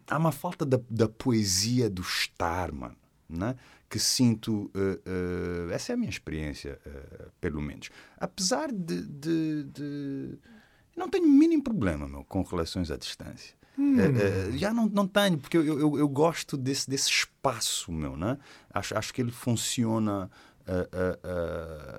há 0.07 0.17
uma 0.17 0.31
falta 0.31 0.65
da, 0.65 0.79
da 0.89 1.07
poesia 1.07 1.89
do 1.89 2.01
estar, 2.01 2.71
mano. 2.71 2.95
Né? 3.29 3.55
Que 3.95 3.99
sinto. 3.99 4.69
Uh, 4.75 5.69
uh, 5.69 5.71
essa 5.71 5.93
é 5.93 5.95
a 5.95 5.97
minha 5.97 6.09
experiência, 6.09 6.77
uh, 6.85 7.31
pelo 7.39 7.61
menos. 7.61 7.89
Apesar 8.17 8.69
de, 8.69 9.03
de, 9.03 9.63
de. 9.63 10.37
Não 10.97 11.09
tenho 11.09 11.23
o 11.23 11.29
mínimo 11.29 11.63
problema 11.63 12.05
meu, 12.05 12.25
com 12.25 12.41
relações 12.41 12.91
à 12.91 12.97
distância. 12.97 13.55
Hum. 13.77 13.95
já 14.57 14.73
não, 14.73 14.87
não 14.87 15.05
tenho, 15.05 15.37
porque 15.37 15.57
eu, 15.57 15.65
eu, 15.65 15.97
eu, 15.97 16.07
gosto 16.07 16.55
desse, 16.55 16.89
desse 16.89 17.09
espaço 17.09 17.91
meu, 17.91 18.15
né? 18.15 18.37
acho, 18.73 18.97
acho 18.97 19.13
que 19.13 19.21
ele 19.21 19.31
funciona, 19.31 20.31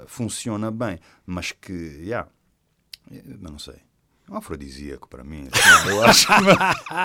funciona 0.06 0.70
bem, 0.70 0.98
mas 1.26 1.52
que, 1.52 1.74
yeah, 1.74 2.30
eu 3.10 3.36
não 3.38 3.58
sei. 3.58 3.85
É 4.28 4.32
um 4.32 4.36
afrodisíaco 4.36 5.08
para 5.08 5.22
mim. 5.22 5.48
Assim, 5.52 5.88
eu 5.88 6.02
acho. 6.04 6.28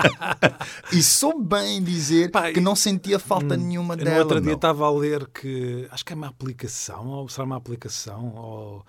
e 0.91 1.03
sou 1.03 1.39
bem 1.39 1.81
dizer 1.83 2.31
que 2.53 2.59
não 2.59 2.75
sentia 2.75 3.19
falta 3.19 3.53
hum, 3.55 3.57
nenhuma 3.57 3.95
dela. 3.95 4.11
No 4.11 4.19
outro 4.19 4.41
dia 4.41 4.53
estava 4.53 4.87
a 4.87 4.91
ler 4.91 5.27
que 5.27 5.87
acho 5.91 6.03
que 6.03 6.13
é 6.13 6.15
uma 6.15 6.27
aplicação, 6.27 7.07
ou 7.07 7.29
será 7.29 7.45
uma 7.45 7.57
aplicação, 7.57 8.33
ou 8.35 8.85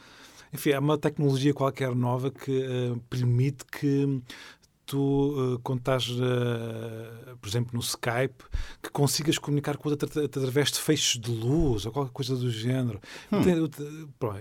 enfim, 0.52 0.70
é 0.70 0.78
uma 0.78 0.96
tecnologia 0.96 1.52
qualquer 1.52 1.94
nova 1.94 2.30
que 2.30 2.50
uh, 2.50 2.98
permite 3.08 3.64
que 3.66 4.22
tu, 4.84 5.54
uh, 5.54 5.58
quando 5.60 5.78
estás, 5.78 6.08
uh, 6.10 7.36
por 7.40 7.48
exemplo, 7.48 7.70
no 7.72 7.80
Skype, 7.80 8.44
consigas 8.92 9.38
comunicar 9.38 9.76
com 9.76 9.88
outra 9.88 10.24
através 10.24 10.70
de 10.70 10.78
feixes 10.78 11.18
de 11.20 11.30
luz 11.30 11.86
ou 11.86 11.92
qualquer 11.92 12.12
coisa 12.12 12.36
do 12.36 12.50
género. 12.50 13.00
Hum. 13.32 13.40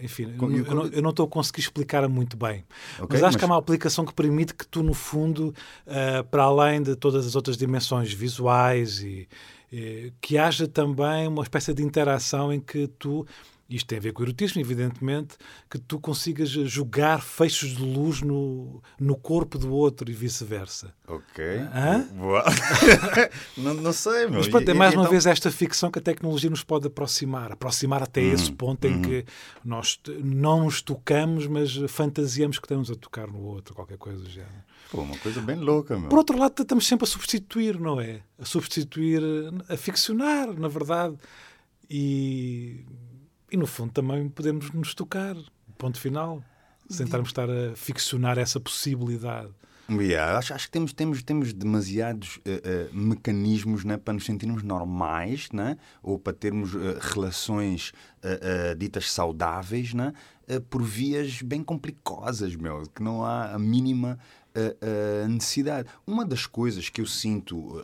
enfim, 0.02 0.34
com, 0.38 0.52
eu, 0.52 0.76
não, 0.76 0.86
eu, 0.88 1.02
não, 1.02 1.10
estou 1.12 1.26
a 1.26 1.30
conseguir 1.30 1.62
explicar 1.62 2.08
muito 2.10 2.36
bem. 2.36 2.64
Okay, 2.96 3.08
mas 3.10 3.24
acho 3.24 3.24
mas... 3.24 3.36
que 3.38 3.44
é 3.44 3.48
uma 3.48 3.58
aplicação 3.58 4.06
que 4.06 4.14
permite 4.14 4.54
que 4.54 4.68
tu, 4.68 4.84
no 4.84 4.94
fundo, 4.94 5.54
uh, 5.88 6.24
para 6.30 6.44
além 6.44 6.82
de 6.82 6.96
todas 6.96 7.26
as 7.26 7.36
outras 7.36 7.58
dimensões 7.58 8.12
visuais 8.14 9.02
e 9.02 9.28
que 10.20 10.38
haja 10.38 10.68
também 10.68 11.30
uma 11.30 11.44
espécie 11.44 11.74
de 11.74 11.82
interação 11.82 12.52
em 12.52 12.60
que 12.60 12.88
tu 12.88 13.26
isto 13.76 13.88
tem 13.88 13.98
a 13.98 14.02
ver 14.02 14.14
com 14.14 14.22
o 14.22 14.26
erotismo, 14.26 14.62
evidentemente, 14.62 15.38
que 15.70 15.80
tu 15.80 16.00
consigas 16.00 16.50
jogar 16.50 17.22
feixes 17.22 17.76
de 17.76 17.84
luz 17.84 18.22
no, 18.22 18.82
no 19.00 19.16
corpo 19.16 19.58
do 19.58 19.72
outro 19.72 20.10
e 20.10 20.14
vice-versa. 20.14 20.94
Ok. 21.08 21.44
não, 23.58 23.74
não 23.76 23.94
sei, 23.94 24.28
meu. 24.28 24.40
Mas 24.40 24.48
pronto, 24.48 24.70
é 24.70 24.74
mais 24.74 24.94
uma 24.94 25.02
então... 25.02 25.12
vez 25.12 25.26
esta 25.26 25.50
ficção 25.50 25.90
que 25.90 26.00
a 26.00 26.02
tecnologia 26.02 26.50
nos 26.50 26.64
pode 26.64 26.88
aproximar. 26.88 27.52
Aproximar 27.52 28.04
até 28.04 28.22
hum, 28.22 28.34
esse 28.34 28.52
ponto 28.52 28.86
em 28.86 28.98
hum. 28.98 29.02
que 29.02 29.26
nós 29.64 30.00
não 30.24 30.66
nos 30.66 30.82
tocamos, 30.82 31.48
mas 31.48 31.76
fantasiamos 31.88 32.60
que 32.60 32.66
estamos 32.66 32.92
a 32.92 32.96
tocar 32.96 33.28
no 33.28 33.40
outro, 33.40 33.74
qualquer 33.74 33.98
coisa 33.98 34.20
do 34.20 34.30
género. 34.30 34.72
Pô, 34.92 35.02
uma 35.02 35.18
coisa 35.18 35.42
bem 35.42 35.56
louca, 35.56 35.98
meu. 35.98 36.10
Por 36.10 36.18
outro 36.18 36.38
lado, 36.38 36.62
estamos 36.62 36.86
sempre 36.86 37.06
a 37.06 37.08
substituir, 37.08 37.80
não 37.80 38.02
é? 38.02 38.22
A 38.38 38.44
substituir, 38.44 39.22
a 39.70 39.78
ficcionar, 39.78 40.54
na 40.54 40.68
verdade. 40.68 41.16
E 41.90 42.86
e 43.52 43.58
no 43.58 43.68
fundo 43.68 43.92
também 43.92 44.30
podemos 44.30 44.72
nos 44.72 44.94
tocar, 44.94 45.36
ponto 45.78 46.00
final, 46.00 46.44
sem 46.90 47.06
estarmos 47.06 47.30
estar 47.30 47.50
a 47.50 47.76
ficcionar 47.76 48.38
essa 48.38 48.60
possibilidade. 48.60 49.52
Yeah, 49.90 50.38
acho, 50.38 50.54
acho 50.54 50.68
que 50.68 50.72
temos, 50.72 50.94
temos, 50.94 51.22
temos 51.22 51.52
demasiados 51.52 52.38
uh, 52.38 52.40
uh, 52.40 52.96
mecanismos 52.96 53.84
né, 53.84 53.98
para 53.98 54.14
nos 54.14 54.26
sentirmos 54.26 54.64
normais 54.64 55.50
né, 55.52 55.78
ou 56.02 56.18
para 56.18 56.32
termos 56.32 56.74
uh, 56.74 56.98
relações 57.02 57.92
ditas 58.78 59.12
saudáveis 59.12 59.96
né, 59.96 60.14
por 60.70 60.84
vias 60.84 61.42
bem 61.42 61.64
complicosas, 61.64 62.56
meu, 62.56 62.84
que 62.94 63.02
não 63.02 63.26
há 63.26 63.54
a 63.54 63.60
mínima 63.60 64.20
necessidade. 65.28 65.90
Uma 66.06 66.24
das 66.24 66.46
coisas 66.46 66.88
que 66.88 67.02
eu 67.02 67.08
sinto 67.08 67.84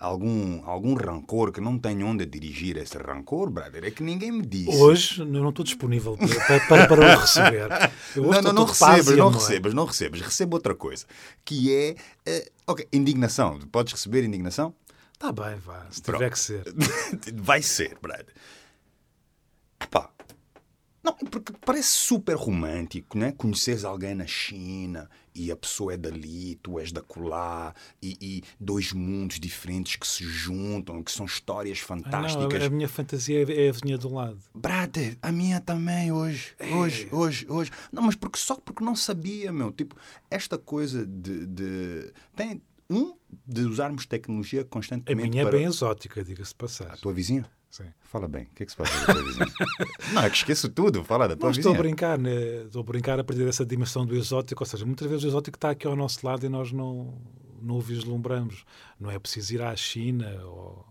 algum, 0.00 0.64
algum 0.64 0.94
rancor 0.94 1.52
que 1.52 1.60
não 1.60 1.78
tenho 1.78 2.06
onde 2.06 2.24
dirigir 2.24 2.78
esse 2.78 2.96
rancor, 2.96 3.50
brother, 3.50 3.84
é 3.84 3.90
que 3.90 4.02
ninguém 4.02 4.32
me 4.32 4.44
disse. 4.44 4.74
Hoje 4.76 5.22
não 5.24 5.50
estou 5.50 5.62
disponível 5.62 6.16
para, 6.16 6.60
para, 6.60 6.86
para 6.88 7.16
o 7.16 7.20
receber. 7.20 7.68
Eu 8.16 8.22
não, 8.22 8.42
não, 8.42 8.52
não 8.52 8.64
recebas, 8.64 9.16
não 9.16 9.30
recebas, 9.30 9.74
não 9.74 9.84
recebas. 9.84 10.20
Recebo 10.22 10.56
outra 10.56 10.74
coisa, 10.74 11.04
que 11.44 11.72
é, 11.72 11.94
uh, 12.26 12.50
ok, 12.68 12.88
indignação. 12.90 13.60
Podes 13.70 13.92
receber 13.92 14.24
indignação? 14.24 14.74
Está 15.12 15.30
bem, 15.30 15.56
vá, 15.56 15.86
se 15.90 16.00
Pronto. 16.00 16.18
tiver 16.18 16.30
que 16.30 16.38
ser. 16.38 16.64
Vai 17.36 17.60
ser, 17.60 17.98
brother. 18.00 18.34
Não, 21.02 21.14
porque 21.14 21.52
parece 21.64 21.88
super 21.88 22.36
romântico, 22.36 23.16
né? 23.16 23.32
Conheces 23.32 23.84
alguém 23.84 24.14
na 24.14 24.26
China 24.26 25.08
e 25.34 25.50
a 25.50 25.56
pessoa 25.56 25.94
é 25.94 25.96
dali, 25.96 26.56
tu 26.56 26.78
és 26.78 26.92
da 26.92 27.00
colá, 27.00 27.74
e, 28.02 28.16
e 28.20 28.42
dois 28.58 28.92
mundos 28.92 29.40
diferentes 29.40 29.96
que 29.96 30.06
se 30.06 30.24
juntam, 30.24 31.02
que 31.02 31.10
são 31.10 31.24
histórias 31.24 31.78
fantásticas. 31.78 32.54
Ah, 32.54 32.58
não, 32.58 32.66
a 32.66 32.70
minha 32.70 32.88
fantasia 32.88 33.40
é 33.40 33.68
a 33.68 33.72
vizinha 33.72 33.96
do 33.96 34.12
lado. 34.12 34.38
Brother, 34.54 35.16
a 35.22 35.32
minha 35.32 35.60
também 35.60 36.12
hoje. 36.12 36.54
É. 36.58 36.74
Hoje, 36.74 37.08
hoje, 37.10 37.46
hoje. 37.48 37.70
Não, 37.90 38.02
mas 38.02 38.14
porque, 38.14 38.38
só 38.38 38.56
porque 38.56 38.84
não 38.84 38.94
sabia, 38.94 39.52
meu. 39.52 39.72
Tipo, 39.72 39.96
esta 40.30 40.58
coisa 40.58 41.06
de. 41.06 41.46
de... 41.46 42.12
Tem, 42.36 42.60
um, 42.90 43.14
de 43.46 43.62
usarmos 43.62 44.04
tecnologia 44.04 44.64
constantemente. 44.64 45.28
A 45.28 45.30
minha 45.30 45.42
é 45.44 45.50
bem 45.50 45.64
exótica, 45.64 46.24
diga-se 46.24 46.54
passar. 46.54 46.92
A 46.92 46.96
tua 46.96 47.12
vizinha? 47.12 47.48
Sim. 47.70 47.84
Fala 48.02 48.26
bem, 48.26 48.44
o 48.44 48.54
que 48.54 48.64
é 48.64 48.66
que 48.66 48.72
se 48.72 48.76
passa 48.76 49.06
da 49.06 49.22
vizinha? 49.22 49.46
não, 50.12 50.22
é 50.22 50.28
que 50.28 50.36
esqueço 50.36 50.68
tudo, 50.68 51.04
fala 51.04 51.28
da 51.28 51.36
tua. 51.36 51.52
Estou 51.52 51.72
a 51.72 51.78
brincar, 51.78 52.18
né? 52.18 52.64
estou 52.64 52.80
a 52.80 52.84
brincar 52.84 53.20
a 53.20 53.24
partir 53.24 53.44
dessa 53.44 53.64
dimensão 53.64 54.04
do 54.04 54.16
exótico, 54.16 54.62
ou 54.62 54.66
seja, 54.66 54.84
muitas 54.84 55.08
vezes 55.08 55.24
o 55.24 55.28
exótico 55.28 55.56
está 55.56 55.70
aqui 55.70 55.86
ao 55.86 55.94
nosso 55.94 56.26
lado 56.26 56.44
e 56.44 56.48
nós 56.48 56.72
não, 56.72 57.16
não 57.62 57.76
o 57.76 57.80
vislumbramos. 57.80 58.64
Não 58.98 59.08
é 59.08 59.18
preciso 59.20 59.54
ir 59.54 59.62
à 59.62 59.74
China 59.76 60.28
ou, 60.44 60.84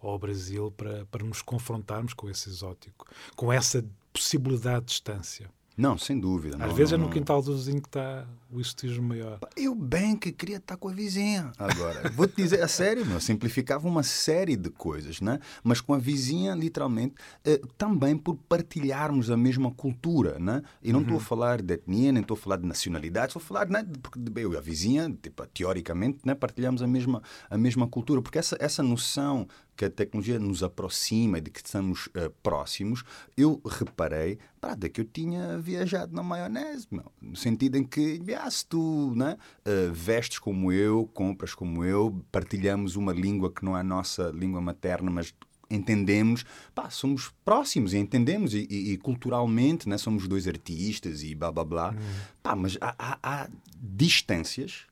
ou 0.00 0.10
ao 0.10 0.18
Brasil 0.18 0.70
para, 0.70 1.04
para 1.06 1.22
nos 1.22 1.42
confrontarmos 1.42 2.14
com 2.14 2.30
esse 2.30 2.48
exótico, 2.48 3.06
com 3.36 3.52
essa 3.52 3.84
possibilidade 4.10 4.86
de 4.86 4.92
distância. 4.92 5.50
Não, 5.76 5.96
sem 5.96 6.18
dúvida. 6.18 6.56
Às 6.56 6.68
não, 6.68 6.74
vezes 6.74 6.92
não, 6.92 6.98
é 6.98 7.02
no 7.02 7.10
quintal 7.10 7.42
do 7.42 7.56
vizinho 7.56 7.80
que 7.80 7.88
está 7.88 8.26
o 8.50 8.60
exotismo 8.60 9.08
maior. 9.08 9.38
Eu 9.56 9.74
bem 9.74 10.14
que 10.14 10.30
queria 10.30 10.58
estar 10.58 10.76
com 10.76 10.88
a 10.88 10.92
vizinha 10.92 11.50
agora. 11.58 12.10
Vou-te 12.14 12.36
dizer, 12.36 12.62
a 12.62 12.68
sério, 12.68 13.06
meu, 13.06 13.18
simplificava 13.20 13.88
uma 13.88 14.02
série 14.02 14.56
de 14.56 14.68
coisas, 14.68 15.20
né? 15.20 15.40
mas 15.64 15.80
com 15.80 15.94
a 15.94 15.98
vizinha, 15.98 16.54
literalmente, 16.54 17.14
eh, 17.44 17.60
também 17.78 18.16
por 18.16 18.36
partilharmos 18.48 19.30
a 19.30 19.36
mesma 19.36 19.70
cultura. 19.70 20.38
Né? 20.38 20.62
E 20.82 20.92
não 20.92 21.00
estou 21.00 21.14
uhum. 21.14 21.20
a 21.20 21.24
falar 21.24 21.62
de 21.62 21.74
etnia, 21.74 22.12
nem 22.12 22.20
estou 22.20 22.34
a 22.34 22.38
falar 22.38 22.56
de 22.56 22.66
nacionalidade, 22.66 23.28
estou 23.28 23.40
a 23.40 23.44
falar, 23.44 23.68
né, 23.68 23.86
porque 24.02 24.18
eu 24.36 24.52
e 24.52 24.56
a 24.56 24.60
vizinha, 24.60 25.10
tipo, 25.22 25.46
teoricamente, 25.46 26.18
né, 26.24 26.34
partilhamos 26.34 26.82
a 26.82 26.86
mesma, 26.86 27.22
a 27.48 27.56
mesma 27.56 27.86
cultura, 27.86 28.20
porque 28.20 28.38
essa, 28.38 28.56
essa 28.60 28.82
noção 28.82 29.48
que 29.76 29.84
a 29.84 29.90
tecnologia 29.90 30.38
nos 30.38 30.62
aproxima, 30.62 31.40
de 31.40 31.50
que 31.50 31.60
estamos 31.64 32.06
uh, 32.08 32.30
próximos, 32.42 33.04
eu 33.36 33.60
reparei 33.64 34.38
para 34.60 34.88
que 34.88 35.00
eu 35.00 35.04
tinha 35.04 35.58
viajado 35.58 36.14
na 36.14 36.22
maionese, 36.22 36.86
meu, 36.90 37.10
no 37.20 37.36
sentido 37.36 37.76
em 37.76 37.84
que 37.84 38.20
ah, 38.38 38.50
se 38.50 38.66
tu 38.66 39.12
né, 39.16 39.36
uh, 39.66 39.92
vestes 39.92 40.38
como 40.38 40.72
eu, 40.72 41.08
compras 41.12 41.54
como 41.54 41.84
eu, 41.84 42.22
partilhamos 42.30 42.96
uma 42.96 43.12
língua 43.12 43.50
que 43.50 43.64
não 43.64 43.76
é 43.76 43.80
a 43.80 43.84
nossa 43.84 44.30
língua 44.30 44.60
materna, 44.60 45.10
mas 45.10 45.34
entendemos, 45.70 46.44
pá, 46.74 46.90
somos 46.90 47.32
próximos 47.44 47.94
e 47.94 47.98
entendemos, 47.98 48.52
e, 48.54 48.66
e, 48.70 48.92
e, 48.92 48.98
culturalmente 48.98 49.88
né, 49.88 49.96
somos 49.96 50.28
dois 50.28 50.46
artistas 50.46 51.22
e 51.22 51.34
blá 51.34 51.50
blá 51.50 51.64
blá. 51.64 51.90
Hum. 51.90 52.20
Pá, 52.42 52.54
mas 52.54 52.76
há, 52.80 52.94
há, 52.98 53.18
há 53.22 53.48
distâncias, 53.80 54.86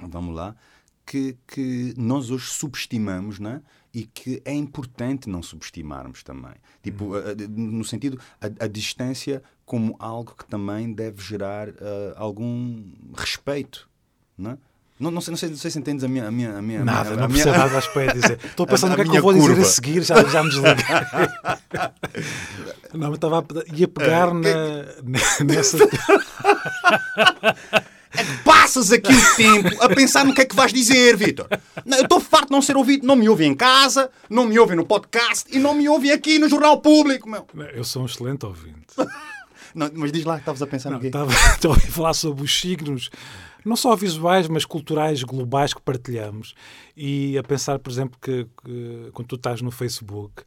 vamos 0.00 0.34
lá, 0.34 0.56
que, 1.04 1.36
que 1.46 1.94
nós 1.96 2.30
hoje 2.30 2.50
subestimamos, 2.50 3.38
né? 3.38 3.60
e 3.94 4.04
que 4.04 4.40
é 4.44 4.54
importante 4.54 5.28
não 5.28 5.42
subestimarmos 5.42 6.22
também. 6.22 6.54
Tipo, 6.82 7.16
uhum. 7.16 7.34
no 7.48 7.84
sentido, 7.84 8.18
a, 8.40 8.46
a, 8.64 8.66
distância 8.66 9.42
como 9.66 9.94
algo 9.98 10.34
que 10.36 10.46
também 10.46 10.92
deve 10.92 11.22
gerar 11.22 11.68
uh, 11.68 11.74
algum 12.16 12.84
respeito. 13.14 13.88
Né? 14.36 14.56
Não, 14.98 15.10
não, 15.10 15.20
sei, 15.20 15.32
não, 15.32 15.38
sei, 15.38 15.50
não 15.50 15.56
sei 15.56 15.70
se 15.70 15.78
entendes 15.78 16.04
a 16.04 16.08
minha. 16.08 16.28
A 16.28 16.30
minha, 16.30 16.56
a 16.56 16.62
minha 16.62 16.84
Nada, 16.84 17.10
a 17.10 17.16
não 17.16 17.28
minha, 17.28 17.44
percebo 17.44 17.58
nada 17.58 17.78
às 17.78 17.86
para 17.88 18.14
dizer. 18.14 18.38
Estou 18.44 18.66
pensando 18.66 18.94
a 18.94 18.96
no 18.96 19.02
que 19.02 19.08
é 19.08 19.12
que 19.12 19.18
eu 19.18 19.22
vou 19.22 19.34
dizer 19.34 19.48
curva. 19.48 19.62
a 19.62 19.64
seguir, 19.64 20.02
já, 20.02 20.22
já 20.24 20.42
me 20.42 20.48
desliguei. 20.48 20.74
Não, 22.94 23.08
mas 23.08 23.14
estava 23.14 23.40
a, 23.40 23.44
ia 23.74 23.88
pegar 23.88 24.28
É, 24.28 25.02
na, 25.02 25.18
nessa. 25.44 25.78
Passas 28.44 28.92
aqui 28.92 29.12
o 29.12 29.36
tempo 29.36 29.82
a 29.82 29.88
pensar 29.88 30.24
no 30.24 30.34
que 30.34 30.40
é 30.40 30.44
que 30.44 30.54
vais 30.54 30.72
dizer, 30.72 31.16
Vitor. 31.16 31.46
Eu 31.86 32.02
estou 32.02 32.20
farto 32.20 32.46
de 32.46 32.52
não 32.52 32.62
ser 32.62 32.76
ouvido. 32.76 33.06
Não 33.06 33.16
me 33.16 33.28
ouvem 33.28 33.50
em 33.50 33.54
casa, 33.54 34.10
não 34.28 34.44
me 34.44 34.58
ouvem 34.58 34.76
no 34.76 34.84
podcast 34.84 35.44
e 35.50 35.58
não 35.58 35.74
me 35.74 35.88
ouvem 35.88 36.12
aqui 36.12 36.38
no 36.38 36.48
Jornal 36.48 36.80
Público, 36.80 37.28
meu. 37.28 37.46
Eu 37.72 37.84
sou 37.84 38.02
um 38.02 38.06
excelente 38.06 38.44
ouvinte. 38.46 38.94
Não, 39.74 39.90
mas 39.94 40.12
diz 40.12 40.22
lá 40.26 40.34
que 40.34 40.40
estavas 40.42 40.60
a 40.60 40.66
pensar 40.66 40.90
Não, 40.90 40.96
no 40.96 41.00
quê? 41.00 41.06
estava, 41.08 41.32
a 41.32 41.68
ouvir 41.68 41.90
falar 41.90 42.12
sobre 42.12 42.44
os 42.44 42.60
signos, 42.60 43.08
não 43.64 43.74
só 43.74 43.96
visuais, 43.96 44.46
mas 44.46 44.66
culturais, 44.66 45.22
globais 45.22 45.72
que 45.72 45.80
partilhamos. 45.80 46.54
E 46.94 47.38
a 47.38 47.42
pensar, 47.42 47.78
por 47.78 47.90
exemplo, 47.90 48.18
que, 48.20 48.46
que 48.62 49.08
quando 49.14 49.28
tu 49.28 49.36
estás 49.36 49.62
no 49.62 49.70
Facebook, 49.70 50.42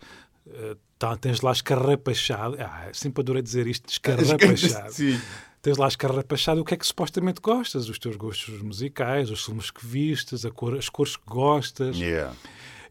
tá, 0.98 1.16
tens 1.18 1.42
lá 1.42 1.52
escarrapachado. 1.52 2.58
Ah, 2.60 2.90
sempre 2.94 3.22
adorei 3.22 3.42
dizer 3.42 3.68
isto, 3.68 3.88
escarrapachado. 3.90 4.94
Sim. 4.94 5.20
Tens 5.66 5.78
lá 5.80 5.88
escarrapachado 5.88 6.62
o 6.62 6.64
que 6.64 6.76
é 6.76 6.78
que 6.78 6.86
supostamente 6.86 7.42
gostas, 7.42 7.90
os 7.90 7.98
teus 7.98 8.16
gostos 8.16 8.62
musicais, 8.62 9.32
os 9.32 9.44
filmes 9.44 9.72
que 9.72 9.84
vistes, 9.84 10.46
cor, 10.54 10.78
as 10.78 10.90
cores 10.90 11.18
que 11.18 11.24
gostas. 11.26 11.98
Yeah. 11.98 12.36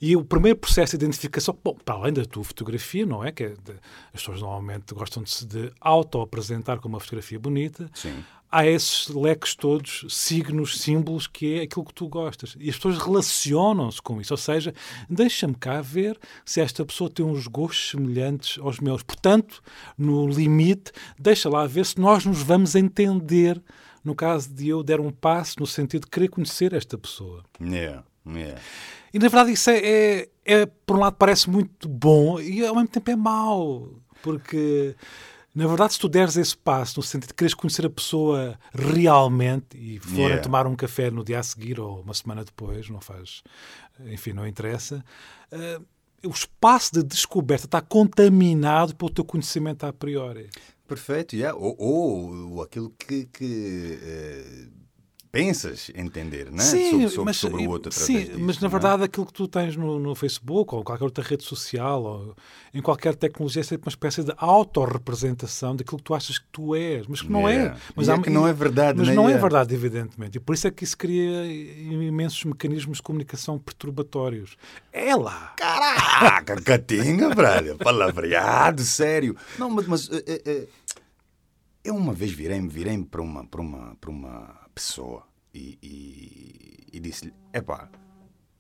E 0.03 0.17
o 0.17 0.25
primeiro 0.25 0.59
processo 0.59 0.99
de 0.99 1.05
identificação, 1.05 1.57
bom, 1.63 1.77
para 1.85 1.95
além 1.95 2.13
da 2.13 2.25
tua 2.25 2.43
fotografia, 2.43 3.07
não 3.07 3.25
é? 3.25 3.31
Que 3.31 3.45
é 3.45 3.49
de- 3.51 3.79
as 4.13 4.21
pessoas 4.21 4.41
normalmente 4.41 4.93
gostam 4.93 5.23
de 5.23 5.31
se 5.31 5.47
de 5.47 5.73
auto-apresentar 5.81 6.81
com 6.81 6.89
uma 6.89 6.99
fotografia 6.99 7.39
bonita. 7.39 7.89
Sim. 7.95 8.25
Há 8.57 8.65
esses 8.69 9.09
leques 9.09 9.57
todos, 9.57 10.05
signos, 10.09 10.79
símbolos, 10.79 11.27
que 11.27 11.59
é 11.59 11.63
aquilo 11.63 11.85
que 11.85 11.93
tu 11.93 12.07
gostas. 12.07 12.55
E 12.61 12.71
as 12.71 12.77
pessoas 12.77 12.99
relacionam-se 12.99 14.01
com 14.01 14.21
isso. 14.21 14.33
Ou 14.33 14.39
seja, 14.39 14.73
deixa-me 15.11 15.57
cá 15.57 15.81
ver 15.81 16.17
se 16.45 16.61
esta 16.61 16.85
pessoa 16.87 17.11
tem 17.11 17.27
uns 17.27 17.49
gostos 17.49 17.91
semelhantes 17.91 18.61
aos 18.61 18.79
meus. 18.79 19.03
Portanto, 19.03 19.61
no 19.99 20.29
limite, 20.29 20.93
deixa 21.19 21.49
lá 21.49 21.67
ver 21.67 21.85
se 21.85 21.99
nós 21.99 22.25
nos 22.25 22.43
vamos 22.43 22.77
entender. 22.77 23.61
No 24.05 24.15
caso 24.15 24.55
de 24.55 24.69
eu 24.69 24.85
der 24.85 25.01
um 25.01 25.11
passo 25.11 25.57
no 25.59 25.67
sentido 25.67 26.03
de 26.03 26.11
querer 26.11 26.29
conhecer 26.29 26.75
esta 26.75 26.97
pessoa. 26.97 27.43
Yeah. 27.61 28.05
Yeah. 28.25 28.61
E 29.13 29.19
na 29.19 29.29
verdade 29.29 29.51
isso 29.51 29.69
é, 29.69 29.79
é, 29.79 30.29
é, 30.45 30.67
por 30.87 30.97
um 30.97 31.01
lado 31.01 31.17
parece 31.17 31.51
muito 31.51 31.89
bom 31.89 32.41
e 32.41 32.65
ao 32.65 32.75
mesmo 32.75 32.89
tempo 32.89 33.11
é 33.11 33.17
mau, 33.17 33.89
porque 34.23 34.95
na 35.55 35.67
verdade 35.67 35.93
se 35.93 35.99
tu 36.01 36.09
deres 36.09 36.37
esse 36.37 36.57
passo 36.57 36.99
no 36.99 37.03
sentido 37.03 37.29
de 37.29 37.35
quereres 37.35 37.55
conhecer 37.55 37.87
a 37.87 37.91
pessoa 37.91 38.59
realmente 38.73 39.77
e 39.77 39.99
forem 40.01 40.25
Yeah. 40.25 40.43
tomar 40.43 40.67
um 40.67 40.75
café 40.75 41.11
no 41.11 41.25
dia 41.25 41.39
a 41.39 41.43
seguir 41.43 41.79
ou 41.79 42.01
uma 42.01 42.15
semana 42.15 42.45
depois, 42.45 42.89
não 42.91 43.01
faz, 43.01 43.43
enfim, 44.07 44.33
não 44.33 44.47
interessa, 44.47 45.05
eh, 45.53 45.81
o 46.25 46.31
espaço 46.31 46.95
de 46.95 47.03
descoberta 47.03 47.67
está 47.67 47.81
contaminado 47.81 48.97
pelo 48.97 49.11
teu 49.11 49.25
conhecimento 49.25 49.85
a 49.85 49.93
priori. 49.93 50.49
Perfeito, 50.89 51.37
yeah. 51.37 51.57
ou, 51.59 51.77
ou 51.79 52.63
aquilo 52.63 52.91
que, 52.99 53.27
que 53.27 53.99
eh, 54.03 54.69
pensas 55.35 55.91
entender 55.95 56.51
né? 56.51 56.63
sobre, 56.63 57.09
sobre, 57.09 57.25
mas, 57.25 57.37
sobre 57.37 57.67
o 57.67 57.71
outro 57.71 57.93
sim, 57.93 58.19
disso, 58.19 58.39
mas 58.39 58.61
na 58.61 58.69
é? 58.69 58.71
verdade 58.71 59.03
aquilo 59.05 59.27
que 59.27 59.33
tu 59.33 59.49
tens 59.49 59.77
no, 59.77 59.99
no 59.99 60.15
Facebook 60.15 60.75
ou 60.75 60.85
qualquer 60.85 61.05
outra 61.05 61.25
rede 61.25 61.45
social 61.45 62.03
ou 62.03 62.37
em 62.73 62.81
qualquer 62.81 63.15
tecnologia 63.15 63.61
é 63.61 63.65
sempre 63.65 63.87
uma 63.87 63.91
espécie 63.91 64.25
de 64.25 64.33
autorrepresentação 64.37 65.77
daquilo 65.77 65.99
que 65.99 66.05
tu 66.05 66.15
achas 66.15 66.39
que 66.39 66.47
tu 66.51 66.75
és, 66.75 67.07
mas 67.07 67.23
que 67.23 67.31
não 67.31 67.45
Yeah. 67.49 67.77
é. 67.77 67.93
Mas 67.95 68.09
E 68.09 68.11
é 68.11 68.19
que 68.19 68.31
não 68.31 68.49
é 68.49 68.53
verdade, 68.53 68.99
Mas 68.99 69.09
né? 69.09 69.15
não 69.15 69.29
é 69.29 69.37
verdade, 69.37 69.75
evidentemente. 69.75 70.37
E 70.37 70.41
por 70.41 70.55
isso 70.55 70.67
é 70.67 70.71
que 70.71 70.85
isso 70.85 70.97
cria 70.97 71.47
imensos 71.47 72.43
mecanismos 72.45 72.99
de 72.99 73.03
comunicação 73.03 73.59
perturbatórios. 73.59 74.57
É 74.93 75.15
lá. 75.15 75.55
Caraca, 75.57 76.61
catinga, 76.61 77.35
brother. 77.35 77.77
Palavreado, 77.83 78.83
sério. 78.83 79.37
Não, 79.59 79.71
mas, 79.71 79.87
mas 79.87 80.11
eh, 80.11 80.25
eh, 80.27 80.43
eh, 80.47 80.69
eu 81.85 81.95
uma 81.95 82.13
vez 82.13 82.33
virei-me 82.33 82.69
virei 82.69 82.99
para 83.05 83.21
uma, 83.21 83.45
para 83.47 83.61
uma, 83.61 83.97
para 84.01 84.11
uma 84.11 84.64
pessoa 84.75 85.27
e, 85.55 85.79
e, 85.83 86.87
e 86.97 87.01
disse-lhe: 87.01 87.33
epá, 87.53 87.89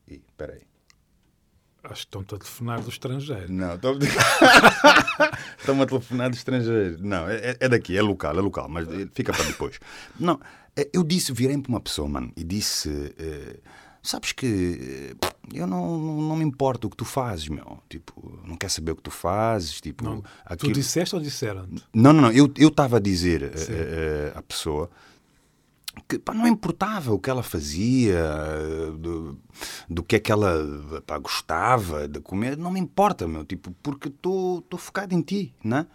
e, 0.09 0.20
peraí. 0.37 0.62
Acho 1.83 1.94
que 1.94 1.98
estão-te 2.07 2.35
a 2.35 2.38
telefonar 2.38 2.81
do 2.81 2.88
estrangeiro. 2.88 3.53
Não, 3.53 3.74
estou 3.74 3.98
Estão-me 5.59 5.83
a 5.83 5.87
telefonar 5.87 6.31
de 6.31 6.37
estrangeiro. 6.37 6.96
Não, 7.00 7.29
é, 7.29 7.57
é 7.61 7.68
daqui, 7.68 7.96
é 7.96 8.00
local, 8.03 8.37
é 8.38 8.40
local, 8.40 8.68
mas 8.70 8.87
fica 9.12 9.33
para 9.35 9.44
depois. 9.44 9.79
Não, 10.18 10.40
eh, 10.77 10.88
eu 10.94 11.03
disse, 11.05 11.31
virei 11.33 11.59
para 11.59 11.68
uma 11.68 11.81
pessoa, 11.81 12.09
mano, 12.09 12.33
e 12.37 12.42
disse: 12.42 13.14
eh, 13.18 13.59
Sabes 14.03 14.33
que 14.33 15.14
eh, 15.22 15.27
eu 15.53 15.66
não, 15.66 15.98
não, 15.98 16.20
não 16.22 16.37
me 16.37 16.44
importo 16.44 16.87
o 16.87 16.90
que 16.90 16.96
tu 16.96 17.05
fazes, 17.05 17.48
meu. 17.48 17.79
Tipo, 17.88 18.40
não 18.46 18.57
quer 18.57 18.70
saber 18.70 18.92
o 18.92 18.96
que 18.96 19.03
tu 19.03 19.11
fazes. 19.11 19.79
Tipo, 19.81 20.05
Não, 20.05 20.20
Tu 20.22 20.29
aquilo- 20.46 20.72
disseste 20.72 21.14
ou 21.14 21.20
disseram-te? 21.20 21.85
não, 21.94 22.12
não, 22.14 22.22
não. 22.22 22.33
Eu 22.33 22.50
eu 22.57 22.68
estava 22.68 22.96
a 22.96 23.00
dizer 23.00 23.42
eh, 23.68 24.33
à 24.35 24.42
pessoa 24.42 24.90
que 26.09 26.18
pá, 26.18 26.35
não 26.35 26.46
importava 26.46 27.12
o 27.12 27.18
que 27.18 27.30
ela 27.30 27.42
fazia, 27.42 28.22
do, 28.98 29.38
do 29.88 30.02
que 30.02 30.16
é 30.16 30.18
que 30.18 30.33
ela 30.33 30.54
pá, 31.07 31.18
gostava 31.18 32.07
de 32.09 32.20
comer, 32.20 32.57
não 32.57 32.70
me 32.70 32.80
importa, 32.80 33.26
meu, 33.26 33.44
tipo, 33.44 33.70
porque 33.83 34.09
estou 34.09 34.64
focado 34.76 35.14
em 35.14 35.20
ti, 35.22 35.54
né? 35.62 35.87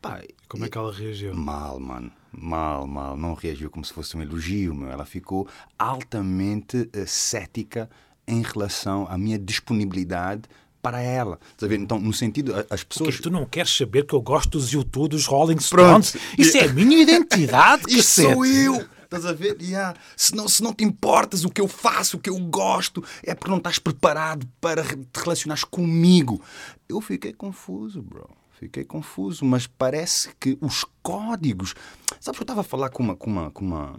Pá, 0.00 0.20
Como 0.48 0.64
é 0.64 0.68
que 0.68 0.78
ela 0.78 0.92
reagiu? 0.92 1.34
Mal, 1.34 1.80
mano. 1.80 2.12
Mal, 2.30 2.86
mal. 2.86 3.16
Não 3.16 3.34
reagiu 3.34 3.70
como 3.70 3.84
se 3.84 3.92
fosse 3.92 4.16
um 4.16 4.22
elogio, 4.22 4.74
meu. 4.74 4.90
Ela 4.90 5.04
ficou 5.04 5.48
altamente 5.78 6.88
eh, 6.92 7.04
cética 7.06 7.88
em 8.26 8.42
relação 8.42 9.06
à 9.10 9.16
minha 9.18 9.38
disponibilidade 9.38 10.42
para 10.80 11.00
ela. 11.00 11.38
A 11.60 11.66
ver? 11.66 11.80
Então, 11.80 11.98
no 11.98 12.12
sentido, 12.12 12.54
as 12.70 12.84
pessoas. 12.84 13.10
Porque 13.10 13.22
tu 13.22 13.30
não 13.30 13.44
queres 13.44 13.74
saber 13.76 14.06
que 14.06 14.14
eu 14.14 14.20
gosto 14.20 14.50
dos 14.50 14.72
YouTube, 14.72 15.10
dos 15.10 15.26
Rolling 15.26 15.56
Pronto. 15.56 16.06
Stones? 16.06 16.16
Isso 16.38 16.56
é 16.56 16.64
a 16.64 16.72
minha 16.72 17.02
identidade, 17.02 17.82
cacete. 17.96 18.02
sou 18.02 18.46
eu! 18.46 18.86
Estás 19.08 19.24
a 19.24 19.32
ver? 19.32 19.56
Yeah. 19.62 19.98
Se, 20.14 20.36
não, 20.36 20.46
se 20.46 20.62
não 20.62 20.74
te 20.74 20.84
importas 20.84 21.42
o 21.42 21.48
que 21.48 21.62
eu 21.62 21.66
faço, 21.66 22.18
o 22.18 22.20
que 22.20 22.28
eu 22.28 22.38
gosto, 22.38 23.02
é 23.22 23.34
porque 23.34 23.50
não 23.50 23.56
estás 23.56 23.78
preparado 23.78 24.46
para 24.60 24.84
te 24.84 25.16
relacionares 25.16 25.64
comigo. 25.64 26.42
Eu 26.86 27.00
fiquei 27.00 27.32
confuso, 27.32 28.02
bro. 28.02 28.28
Fiquei 28.52 28.84
confuso, 28.84 29.46
mas 29.46 29.66
parece 29.66 30.30
que 30.38 30.58
os 30.60 30.84
códigos. 31.02 31.74
Sabes 32.20 32.36
que 32.38 32.42
eu 32.42 32.44
estava 32.44 32.60
a 32.60 32.64
falar 32.64 32.90
com 32.90 33.02
uma, 33.02 33.16
com 33.16 33.30
uma, 33.30 33.50
com 33.50 33.64
uma, 33.64 33.98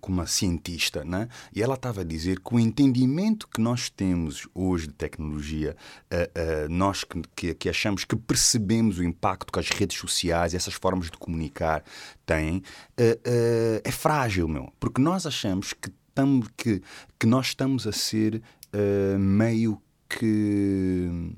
com 0.00 0.12
uma 0.12 0.26
cientista, 0.26 1.04
né? 1.04 1.28
e 1.54 1.62
ela 1.62 1.74
estava 1.74 2.00
a 2.00 2.04
dizer 2.04 2.40
que 2.40 2.54
o 2.54 2.58
entendimento 2.58 3.46
que 3.46 3.60
nós 3.60 3.90
temos 3.90 4.48
hoje 4.54 4.86
de 4.86 4.94
tecnologia, 4.94 5.76
eh, 6.10 6.30
eh, 6.34 6.68
nós 6.68 7.04
que, 7.04 7.22
que, 7.34 7.54
que 7.54 7.68
achamos 7.68 8.04
que 8.04 8.16
percebemos 8.16 8.98
o 8.98 9.04
impacto 9.04 9.52
que 9.52 9.58
as 9.58 9.68
redes 9.68 9.98
sociais, 9.98 10.54
essas 10.54 10.74
formas 10.74 11.10
de 11.10 11.18
comunicar 11.18 11.84
têm, 12.24 12.62
eh, 12.96 13.82
é 13.84 13.90
frágil, 13.90 14.48
meu. 14.48 14.72
Porque 14.80 15.00
nós 15.00 15.26
achamos 15.26 15.72
que, 15.72 15.90
tam, 16.14 16.42
que, 16.56 16.82
que 17.18 17.26
nós 17.26 17.48
estamos 17.48 17.86
a 17.86 17.92
ser 17.92 18.42
meio 19.18 19.80
que. 20.08 21.34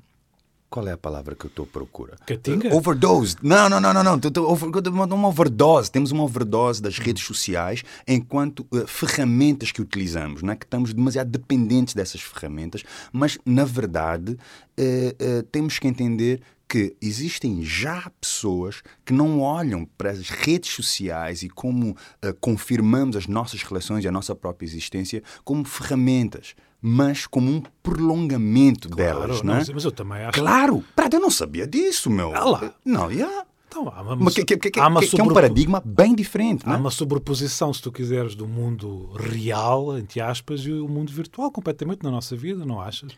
Qual 0.72 0.88
é 0.88 0.92
a 0.92 0.96
palavra 0.96 1.34
que 1.34 1.44
eu 1.44 1.48
estou 1.48 1.66
procura? 1.66 2.16
Catinga? 2.26 2.70
Uh, 2.70 2.78
overdose. 2.78 3.36
Não, 3.42 3.68
não, 3.68 3.78
não, 3.78 3.92
não, 3.92 4.02
não. 4.02 5.14
Uma 5.14 5.28
overdose. 5.28 5.90
Temos 5.90 6.10
uma 6.10 6.24
overdose 6.24 6.80
das 6.80 6.98
redes 6.98 7.22
sociais 7.24 7.84
enquanto 8.08 8.66
uh, 8.72 8.86
ferramentas 8.86 9.70
que 9.70 9.82
utilizamos, 9.82 10.42
não 10.42 10.54
é? 10.54 10.56
que 10.56 10.64
estamos 10.64 10.94
demasiado 10.94 11.30
dependentes 11.30 11.92
dessas 11.92 12.22
ferramentas, 12.22 12.82
mas 13.12 13.38
na 13.44 13.64
verdade 13.64 14.38
eh, 14.76 15.14
eh, 15.18 15.44
temos 15.52 15.78
que 15.78 15.86
entender 15.86 16.40
que 16.68 16.96
existem 17.02 17.62
já 17.62 18.10
pessoas 18.18 18.82
que 19.04 19.12
não 19.12 19.40
olham 19.40 19.84
para 19.98 20.10
as 20.10 20.30
redes 20.30 20.70
sociais 20.70 21.42
e 21.42 21.50
como 21.50 21.94
eh, 22.22 22.34
confirmamos 22.40 23.14
as 23.14 23.26
nossas 23.26 23.62
relações 23.62 24.04
e 24.04 24.08
a 24.08 24.12
nossa 24.12 24.34
própria 24.34 24.66
existência 24.66 25.22
como 25.44 25.64
ferramentas, 25.64 26.54
mas 26.82 27.26
como 27.28 27.48
um 27.48 27.62
prolongamento 27.80 28.88
delas, 28.88 29.40
Claro, 29.40 29.46
não 29.46 29.54
é? 29.54 29.64
não, 29.64 29.74
mas 29.74 29.84
eu 29.84 29.92
também 29.92 30.18
acho 30.24 30.38
Claro! 30.38 30.84
Prado, 30.96 31.14
eu 31.14 31.20
não 31.20 31.30
sabia 31.30 31.66
disso, 31.66 32.10
meu. 32.10 32.34
Ah 32.34 32.44
lá. 32.44 32.74
Não, 32.84 33.10
yeah. 33.10 33.46
Então, 33.72 33.88
há 33.94 34.02
uma, 34.02 34.16
Mas 34.16 34.34
que, 34.34 34.44
que, 34.44 34.70
que, 34.70 34.78
há 34.78 34.86
uma 34.86 35.00
que- 35.00 35.18
é 35.18 35.22
um 35.24 35.32
paradigma 35.32 35.82
bem 35.84 36.14
diferente, 36.14 36.66
não 36.66 36.74
Há 36.74 36.76
é? 36.76 36.78
uma 36.80 36.90
sobreposição, 36.90 37.72
se 37.72 37.80
tu 37.80 37.90
quiseres, 37.90 38.34
do 38.34 38.46
mundo 38.46 39.10
real, 39.18 39.96
entre 39.98 40.20
aspas, 40.20 40.60
e 40.60 40.72
o 40.72 40.86
mundo 40.86 41.10
virtual, 41.10 41.50
completamente 41.50 42.02
na 42.02 42.10
nossa 42.10 42.36
vida, 42.36 42.66
não 42.66 42.80
achas? 42.80 43.12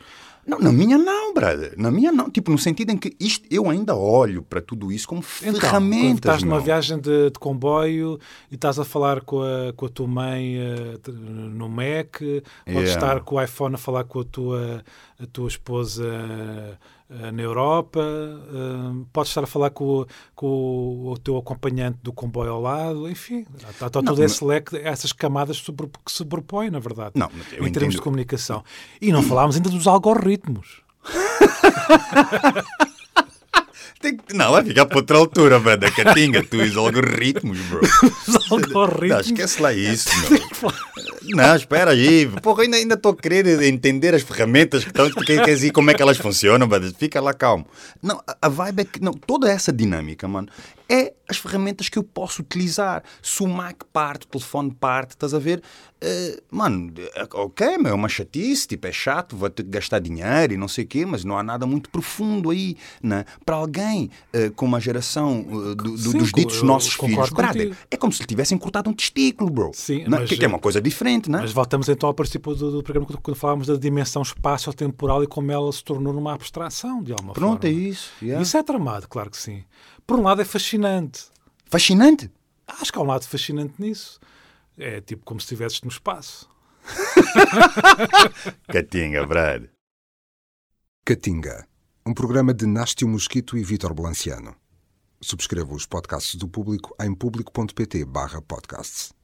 Não, 0.47 0.59
na 0.61 0.71
minha 0.71 0.97
não, 0.99 1.33
brother. 1.33 1.73
Na 1.79 1.90
minha 1.90 2.12
não. 2.12 2.29
Tipo, 2.31 2.51
no 2.51 2.59
sentido 2.59 2.90
em 2.90 2.99
que 2.99 3.17
isto, 3.19 3.47
eu 3.51 3.69
ainda 3.71 3.97
olho 3.97 4.43
para 4.43 4.61
tudo 4.61 4.93
isso 4.93 5.09
como 5.09 5.25
Então, 5.43 5.55
ferramentas, 5.59 6.17
estás 6.19 6.43
numa 6.43 6.57
meu. 6.57 6.64
viagem 6.64 6.99
de, 7.01 7.31
de 7.31 7.38
comboio 7.38 8.21
e 8.51 8.55
estás 8.55 8.79
a 8.79 8.85
falar 8.85 9.23
com 9.23 9.40
a, 9.43 9.73
com 9.75 9.87
a 9.87 9.88
tua 9.88 10.07
mãe 10.07 10.57
te- 11.03 11.11
no 11.11 11.69
Mac, 11.69 12.19
podes 12.19 12.43
Yeah. 12.67 12.90
estar 12.93 13.21
com 13.21 13.37
o 13.37 13.43
iPhone 13.43 13.75
a 13.75 13.79
falar 13.79 14.05
com 14.05 14.21
a 14.21 14.25
tua, 14.25 14.85
a 15.19 15.27
tua 15.27 15.49
esposa 15.49 16.05
uh, 16.05 16.77
na 17.09 17.43
Europa, 17.43 18.01
uh, 18.01 19.07
podes 19.12 19.31
estar 19.31 19.45
a 19.45 19.47
falar 19.47 19.71
com, 19.71 20.07
com, 20.35 21.12
o 21.12 21.19
teu 21.19 21.37
acompanhante 21.37 21.99
do 22.03 22.12
comboio 22.12 22.53
ao 22.53 22.61
lado, 22.61 23.09
enfim, 23.11 23.47
está, 23.57 23.87
está 23.87 24.03
todo 24.03 24.25
esse 24.25 24.43
leque, 24.45 24.77
essas 24.79 25.12
camadas 25.12 25.61
que 25.61 26.12
se 26.12 26.25
propõem, 26.25 26.71
na 26.71 26.79
verdade, 26.79 27.12
não, 27.14 27.29
em 27.29 27.57
entendo... 27.57 27.73
termos 27.73 27.95
de 27.95 28.01
comunicação. 28.01 28.64
E 29.01 29.12
não 29.12 29.23
falámos 29.23 29.57
ainda 29.57 29.69
dos 29.69 29.87
algoritmos. 29.87 30.83
Tem 34.05 34.19
que... 34.19 34.35
Não, 34.35 34.53
vai 34.53 34.62
ficar 34.62 34.85
para 34.85 34.99
outra 34.99 35.17
altura, 35.17 35.59
mano. 35.59 35.87
A 35.87 35.90
catinga, 35.90 36.45
tu 36.45 36.59
os 36.59 36.77
algoritmos, 36.77 37.59
bro. 37.59 37.81
Os 38.29 38.53
algoritmos. 38.53 39.09
Não, 39.09 39.21
esquece 39.21 39.62
lá 39.62 39.73
isso, 39.73 40.11
meu. 40.29 40.73
Não, 41.35 41.57
espera 41.57 41.93
aí. 41.93 42.29
Porra, 42.43 42.64
ainda 42.64 42.97
estou 42.97 43.12
a 43.12 43.17
querer 43.17 43.62
entender 43.62 44.14
as 44.14 44.21
ferramentas 44.21 44.85
que 44.85 44.90
estão. 44.90 45.11
Quer 45.11 45.43
dizer, 45.47 45.71
como 45.71 45.90
é 45.90 45.95
que 45.95 46.03
elas 46.03 46.19
funcionam, 46.19 46.67
mano. 46.67 46.93
Fica 46.99 47.19
lá 47.19 47.33
calmo. 47.33 47.67
Não, 48.03 48.23
a 48.43 48.49
vibe 48.51 48.81
é 48.81 48.85
que. 48.85 49.03
Não, 49.03 49.14
toda 49.14 49.51
essa 49.51 49.73
dinâmica, 49.73 50.29
mano, 50.29 50.49
é 50.88 51.12
as 51.29 51.38
ferramentas 51.38 51.88
que 51.88 51.99
eu 51.99 52.03
posso 52.03 52.42
utilizar. 52.42 53.03
Se 53.23 53.42
o 53.42 53.49
Mac 53.49 53.83
parte, 53.92 54.27
o 54.27 54.29
telefone 54.29 54.73
parte, 54.73 55.11
estás 55.11 55.33
a 55.33 55.38
ver? 55.38 55.62
Uh, 56.03 56.42
mano, 56.51 56.92
ok, 57.33 57.66
é 57.66 57.92
uma 57.94 58.09
chatice, 58.11 58.68
tipo, 58.68 58.87
é 58.87 58.92
chato, 58.92 59.35
vou 59.35 59.49
ter 59.49 59.62
que 59.62 59.70
gastar 59.70 60.01
dinheiro 60.01 60.53
e 60.53 60.57
não 60.57 60.68
sei 60.68 60.85
o 60.85 60.87
quê, 60.87 61.07
mas 61.07 61.25
não 61.25 61.38
há 61.38 61.42
nada 61.42 61.66
muito 61.66 61.88
profundo 61.88 62.51
aí, 62.51 62.77
né? 63.03 63.25
Para 63.44 63.57
alguém 63.57 64.11
uh, 64.35 64.53
com 64.53 64.66
uma 64.66 64.79
geração 64.79 65.40
uh, 65.40 65.75
do, 65.75 65.97
Sim, 65.97 66.18
dos 66.18 66.31
ditos 66.31 66.62
nossos 66.62 66.92
filhos, 66.92 67.31
brother, 67.31 67.75
é 67.90 67.97
como 67.97 68.12
se 68.12 68.20
lhe 68.20 68.27
tivessem 68.27 68.59
cortado 68.59 68.90
um 68.90 68.92
testículo, 68.92 69.49
bro. 69.49 69.70
Sim, 69.73 70.01
né? 70.01 70.18
mas, 70.18 70.29
que, 70.29 70.37
que, 70.37 70.44
é 70.44 70.49
uma 70.49 70.59
coisa 70.59 70.81
diferente, 70.81 71.31
né? 71.31 71.38
Mas 71.40 71.53
voltamos 71.53 71.88
então 71.88 72.07
ao 72.07 72.14
princípio 72.14 72.55
do, 72.55 72.70
do 72.70 72.83
programa 72.83 73.07
quando 73.23 73.37
falávamos 73.37 73.68
da 73.68 73.77
dimensão 73.77 74.20
espaço-temporal 74.20 75.25
e 75.25 75.27
como 75.27 75.51
ela 75.51 75.73
se 75.73 75.83
tornou 75.83 76.12
numa 76.12 76.35
abstração, 76.35 77.03
de 77.03 77.12
alguma 77.12 77.33
Pronto, 77.33 77.61
forma. 77.61 77.61
Pronto, 77.61 77.66
é 77.66 77.70
isso. 77.70 78.11
Yeah. 78.20 78.42
Isso 78.42 78.57
é 78.59 78.62
tramado, 78.62 79.09
claro 79.09 79.31
que 79.31 79.38
sim. 79.38 79.64
Por 80.07 80.19
um 80.19 80.23
lado 80.23 80.43
é 80.43 80.45
fascinante. 80.45 81.29
Fascinante? 81.67 82.31
Acho 82.67 82.93
que 82.93 82.99
há 82.99 83.03
um 83.03 83.07
lado 83.07 83.27
fascinante 83.27 83.75
nisso. 83.79 84.21
É 84.77 85.01
tipo 85.01 85.25
como 85.25 85.40
se 85.40 85.47
estivesses 85.47 85.81
no 85.83 85.88
espaço. 85.88 86.47
Catinga, 88.69 89.27
Brad. 89.27 89.64
Catinga, 91.05 91.67
um 92.05 92.12
programa 92.12 92.53
de 92.53 92.67
Nástio 92.67 93.09
Mosquito 93.09 93.57
e 93.57 93.64
Vítor 93.64 93.95
Blanciano. 93.95 94.55
Subscreva 95.21 95.73
os 95.75 95.87
podcasts 95.87 96.35
do 96.35 96.49
Público 96.49 96.93
em 97.01 97.14
público.pt/podcasts. 97.14 99.14